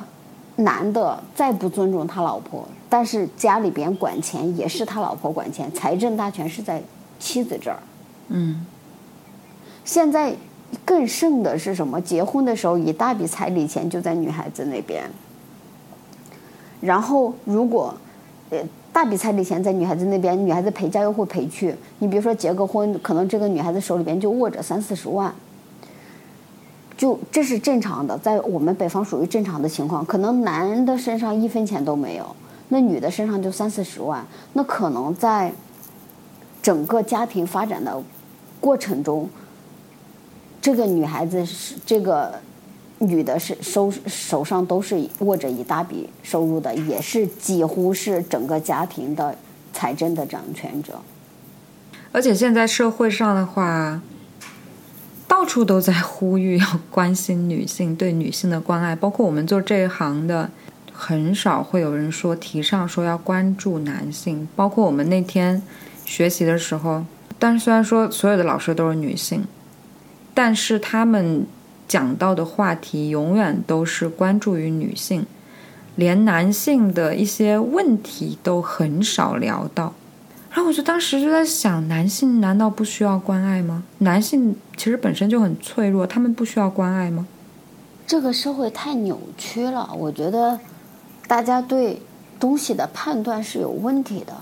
[0.57, 6.79] 男的再不尊重他老婆，但是家里边管钱也是他老婆管钱，财政大权是在
[7.17, 7.79] 妻子这儿。
[8.27, 8.63] 嗯
[9.89, 10.31] 现在
[10.85, 11.99] 更甚的是什么？
[11.99, 15.09] 结婚的时候一大笔彩礼钱就在女孩子那边，
[16.79, 17.91] 然后如果
[18.51, 18.59] 呃
[18.93, 21.73] 大笔彩礼钱在女孩子那边，女孩子陪嫁又会陪去。
[21.97, 25.33] 你比如说结个婚，可能这个女孩子手里边就握着三四十万，
[26.95, 30.05] 就这是正常的，在我们北方属于正常的情况。
[30.05, 32.35] 可能男的身上一分钱都没有，
[32.67, 34.23] 那女的身上就三四十万，
[34.53, 35.51] 那可能在
[36.61, 37.99] 整个家庭发展的
[38.59, 39.27] 过程中，
[40.61, 42.39] 这个女孩子是这个
[42.99, 49.35] 女的是收手上都是握着一大笔收入的，也是几乎是整个家庭的
[49.71, 50.99] 财政的掌权者。
[52.11, 54.01] 而且现在社会上的话，
[55.27, 60.49] 到处都在呼吁要关心女性，对女性的关爱，包括我们做这一行的，
[60.91, 64.47] 很少会有人说提倡说要关注男性。
[64.55, 65.61] 包括我们那天
[66.03, 67.05] 学习的时候，
[67.37, 69.45] 但是虽然说所有的老师都是女性，
[70.33, 71.45] 但是他们
[71.87, 75.25] 讲到的话题永远都是关注于女性，
[75.95, 79.93] 连男性的一些问题都很少聊到。
[80.51, 83.83] 然后我就当时就在想，男性难道不需要关爱吗？
[83.99, 87.27] 男性其实本身就很脆弱，他们不需要关爱吗？
[88.07, 90.59] 这个社会太扭曲了，我觉得
[91.27, 92.01] 大家对
[92.39, 94.33] 东西的判断是有问题的，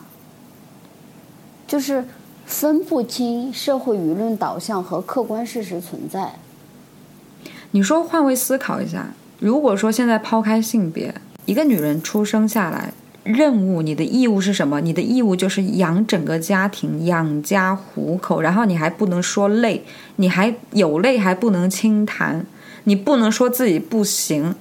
[1.67, 2.05] 就是
[2.47, 6.35] 分不清社会舆论导向和客观事实存在。
[7.71, 11.13] 你说换位思考一下，如果说现在抛开性别，
[11.45, 12.93] 一个女人出生下来，
[13.23, 14.79] 任务你的义务是什么？
[14.79, 19.83] 你的义务就是养整个家庭，养家糊口，然后你还不能说累，
[20.15, 22.45] 你还有累还不能轻谈，
[22.85, 24.55] 你不能说自己不行。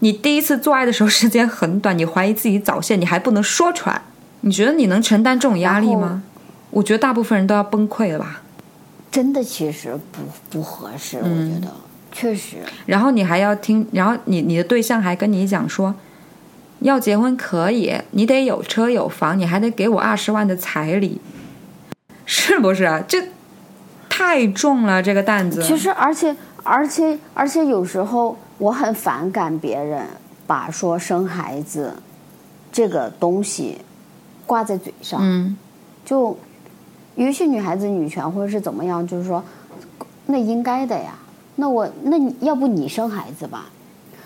[0.00, 4.02] 你第一次做爱的时候时间很短，你怀疑自己早泄，你还不能说出来。
[4.40, 6.24] 你觉得你能承担这种压力吗？
[6.70, 8.42] 我觉得大部分人都要崩溃了吧。
[9.10, 11.72] 真的其实不不合适，我觉得
[12.12, 12.58] 确实。
[12.86, 15.92] 然后你还要听，然后你你的对象还跟你讲说，
[16.78, 21.20] 要结婚可以，你得有车有房，你还得给我二十万的彩礼，
[22.24, 23.02] 是不是啊？
[23.08, 23.20] 这
[24.08, 25.60] 太重了，这个担子。
[25.60, 30.06] 其实，而且，而且，而且，有时候我很反感别人
[30.46, 31.96] 把说生孩子
[32.70, 33.78] 这个东西
[34.46, 35.18] 挂在嘴上。
[35.20, 35.56] 嗯
[36.02, 36.36] 就
[37.16, 39.42] 有一些女孩子女权或者是怎么样，就是说，
[40.26, 41.18] 那应该的呀。
[41.56, 43.66] 那我那你要不你生孩子吧？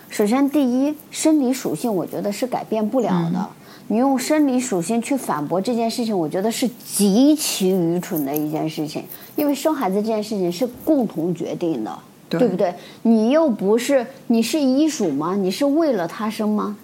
[0.09, 3.49] 首先，第一，生理属性我觉得是改变不了的。
[3.87, 9.03] 你用生理属性去反驳这件事情，我觉得是极其愚蠢的一件事情。
[9.35, 12.73] 因为生孩子这件事情是共同决定的，对不对？
[13.01, 15.35] 你又不是你是医属吗？
[15.35, 16.77] 你是为了他生吗？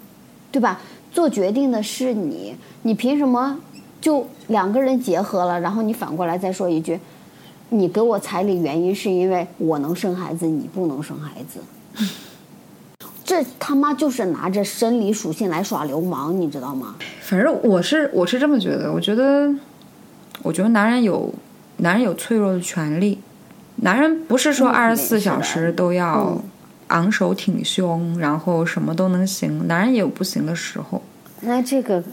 [0.52, 0.82] 对吧？
[1.12, 3.58] 做决定的是你，你凭什么
[4.02, 7.00] 就两个人结合了，然后你反过来再说一句，
[7.70, 11.60] 你给我彩礼原因是因为我能生孩子，你不能生孩子。
[13.24, 16.96] 这他妈就是拿着生理属性来耍流氓，你知道吗？
[17.22, 19.50] 反正我是我是这么觉得，我觉得，
[20.42, 21.34] 我觉得男人有
[21.78, 23.20] 男人有脆弱的权利，
[23.78, 26.44] 男人不是说嗯二十四小时都要嗯
[26.88, 31.02] 昂首挺胸，然后什么都能行，男人也有不行的时候。
[31.40, 32.04] 那这个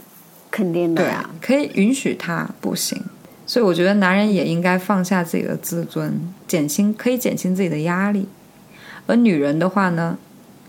[0.50, 3.02] 肯定的对呀，，可以允许他不行。
[3.46, 8.28] 所以我觉得男人也应该放下自己的自尊，减轻可以减轻自己的压力。
[9.06, 10.18] 而女人的话呢，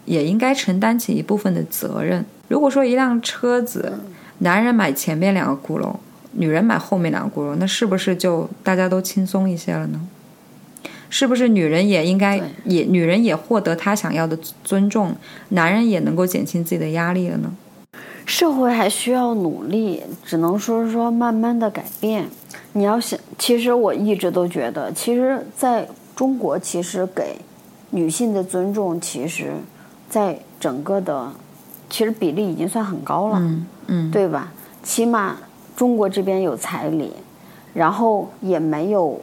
[0.05, 2.23] 也应该承担起一部分的责任。
[2.47, 3.99] 如果说一辆车子，
[4.39, 5.93] 男人买前面两个轱辘，
[6.31, 10.07] 女人买后面两个轱辘，那是不是就大家都轻松一些了呢？
[11.09, 15.15] 是不是女人也应该也女人也获得她想要的尊重，
[15.49, 17.51] 男人也能够减轻自己的压力了呢？
[18.29, 22.29] 社会还需要努力，只能说是说慢慢的改变。
[22.73, 27.35] 你要想，其实我一直都觉得，其实在中国，其实给
[27.89, 29.53] 女性的尊重，其实
[30.07, 31.31] 在整个的，
[31.89, 33.39] 其实比例已经算很高了。
[33.39, 34.53] 嗯嗯，对吧？
[34.83, 35.35] 起码
[35.75, 37.11] 中国这边有彩礼，
[37.73, 39.19] 然后也没有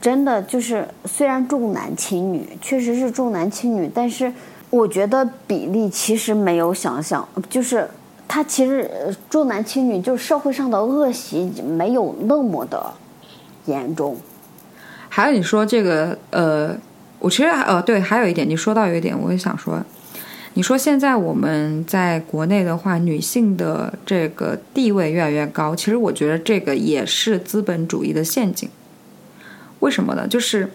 [0.00, 4.32] 真的就是虽然重男轻女，确实是重男轻女，但是
[4.70, 7.86] 我觉得比例其实没有想象，就是
[8.28, 8.88] 他其实
[9.30, 12.92] 重男轻女，就是社会上的恶习没有那么的
[13.64, 14.18] 严重。
[15.08, 16.76] 还有你说这个呃，
[17.18, 19.82] 我其实呃对，还有一点你说到有一点，我也想说，
[20.52, 28.68] 你说现在我们在国内的话，女性的这个地位越来越高，其实我觉得这个也是资本主义的陷阱。
[29.80, 30.28] 为什么呢？
[30.28, 30.70] 就是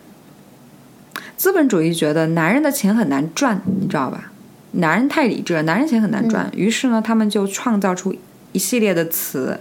[1.38, 4.33] 资本主义觉得男人的钱很难赚，你知道吧？
[4.74, 8.16] 男人太理智了，男人钱很难赚，于是呢，他们就创造出
[8.52, 9.60] 一系列的词，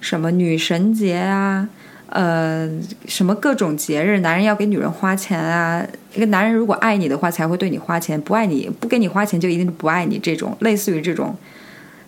[0.00, 1.68] 什么女神节啊，
[2.08, 2.68] 呃，
[3.06, 5.86] 什么各种节日，男人要给女人花钱啊。
[6.14, 10.18] 一个男人如果爱你的话，才会对你花钱；不爱你，不给你花钱，就一定不爱你。
[10.18, 11.36] 这种类似于这种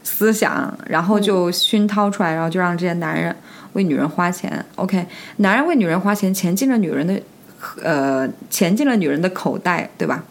[0.03, 3.35] 思想，然后就熏陶出来，然后就让这些男人
[3.75, 4.65] 为女人花钱。
[4.75, 7.21] OK，男人为女人花钱，钱进了女人的
[7.85, 10.25] 呃，钱进了女人的口袋，对吧？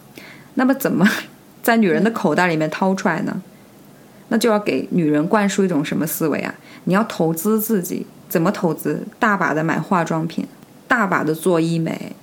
[0.56, 1.08] 那么怎么
[1.64, 3.42] 在女人的口袋里面掏出来呢？
[4.30, 6.56] 那就要给女人灌输一种什么思维啊？
[6.86, 9.04] 你要投资自己，怎么投资？
[9.20, 10.48] 大把的买化妆品，
[10.88, 12.16] 大把的做医美。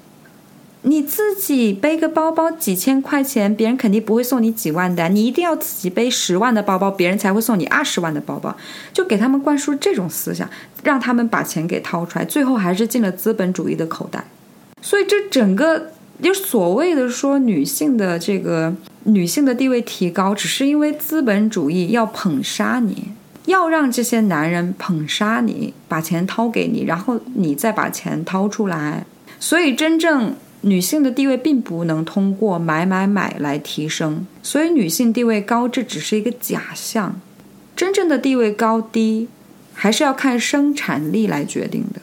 [0.82, 8.56] 你自己背个包包几千块钱，别人肯定不会送你几万的，你一定要自己背十万的包包，别人才会送你二十万的包包。
[8.92, 10.48] 就给他们灌输这种思想，
[10.84, 14.24] 让他们把钱给掏出来，最后还是进了资本主义的口袋。
[14.80, 23.12] 所以这整个就所谓的说女性的这个女性的地位提高，只是因为资本主义要捧杀你，
[23.46, 29.06] 要让这些男人捧杀你，把钱掏给你，然后你再把钱掏出来。
[29.38, 37.20] 所以真正女性的地位并不能通过买买买来提升，所以女性地位高这只是一个假象，
[37.76, 39.28] 真正的地位高低
[39.72, 42.00] 还是要看生产力来决定的。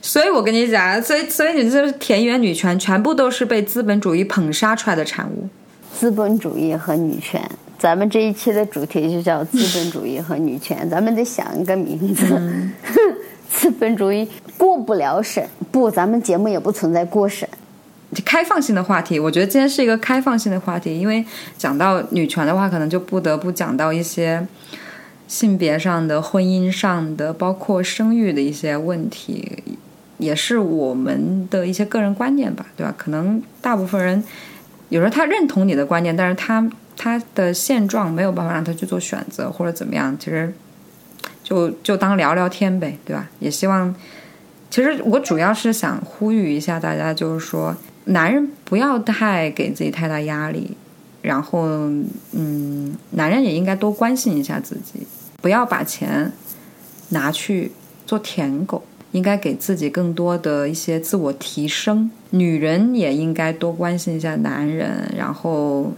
[0.00, 5.48] 所以我跟你讲，所以所以你这田园女权全部都是被资本主义捧杀出来的产物。
[5.98, 7.40] 资本主义和女权，
[7.78, 12.40] 咱们这一期的主题就叫资本主义和女权，咱们得想一个名字。
[13.48, 14.26] 资本主义
[14.56, 17.46] 过不了审，不，咱们节目也不存在过审。
[18.24, 21.24] 开放性的话题，我觉得今天是一个开放性的话题，因为
[21.56, 24.44] 讲到女权的话，可能就不得不讲到一些
[25.26, 29.62] 性别上的、婚姻上的，包括生育的一些问题，
[30.18, 32.94] 也是我们的一些个人观念吧，对吧？
[32.96, 34.22] 可能大部分人
[34.88, 40.52] 有时候他认同你的观念，但是他他的现状没有办法让他去做选择或者怎么样，其实
[41.42, 43.28] 就就当聊聊天呗，对吧？
[43.38, 43.94] 也希望。
[44.70, 50.74] 其实我主要是想呼吁一下大家，就是说，男人不要太给自己太大压力，
[51.22, 51.62] 然后，
[52.32, 55.06] 嗯，男人也应该多关心一下自己，
[55.40, 56.30] 不要把钱
[57.08, 57.72] 拿去
[58.04, 62.10] 做舔狗，应该给自己更多的一些自我提升。
[62.30, 65.92] 女人也应该多关心一下男人，然后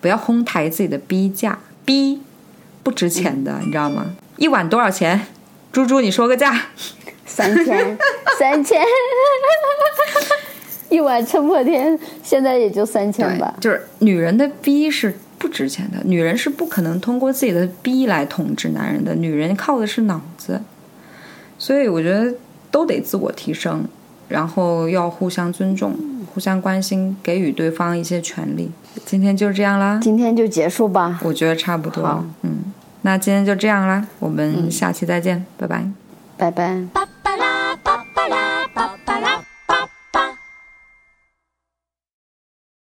[0.00, 2.20] 不要哄抬自己的逼价，逼
[2.82, 4.16] 不值钱的，你知道吗？
[4.36, 5.26] 一碗多少钱？
[5.70, 6.66] 猪猪，你说个价。
[7.26, 7.96] 三千，
[8.38, 8.82] 三千，
[10.90, 13.54] 一碗撑破天，现在也就三千吧。
[13.60, 20.60] 就是女人的逼是不值钱的，女人是不可能通过自己的逼来统治男人的，女人靠的是脑子。
[21.58, 22.34] 所以我觉得
[22.70, 23.84] 都得自我提升，
[24.28, 25.94] 然后要互相尊重、
[26.34, 28.70] 互相关心，给予对方一些权利。
[29.04, 32.24] 今天就这样啦，今天就结束吧，我觉得差不多。
[32.42, 32.64] 嗯，
[33.02, 35.84] 那今天就这样啦，我们下期再见，拜拜。
[36.36, 37.09] 拜拜。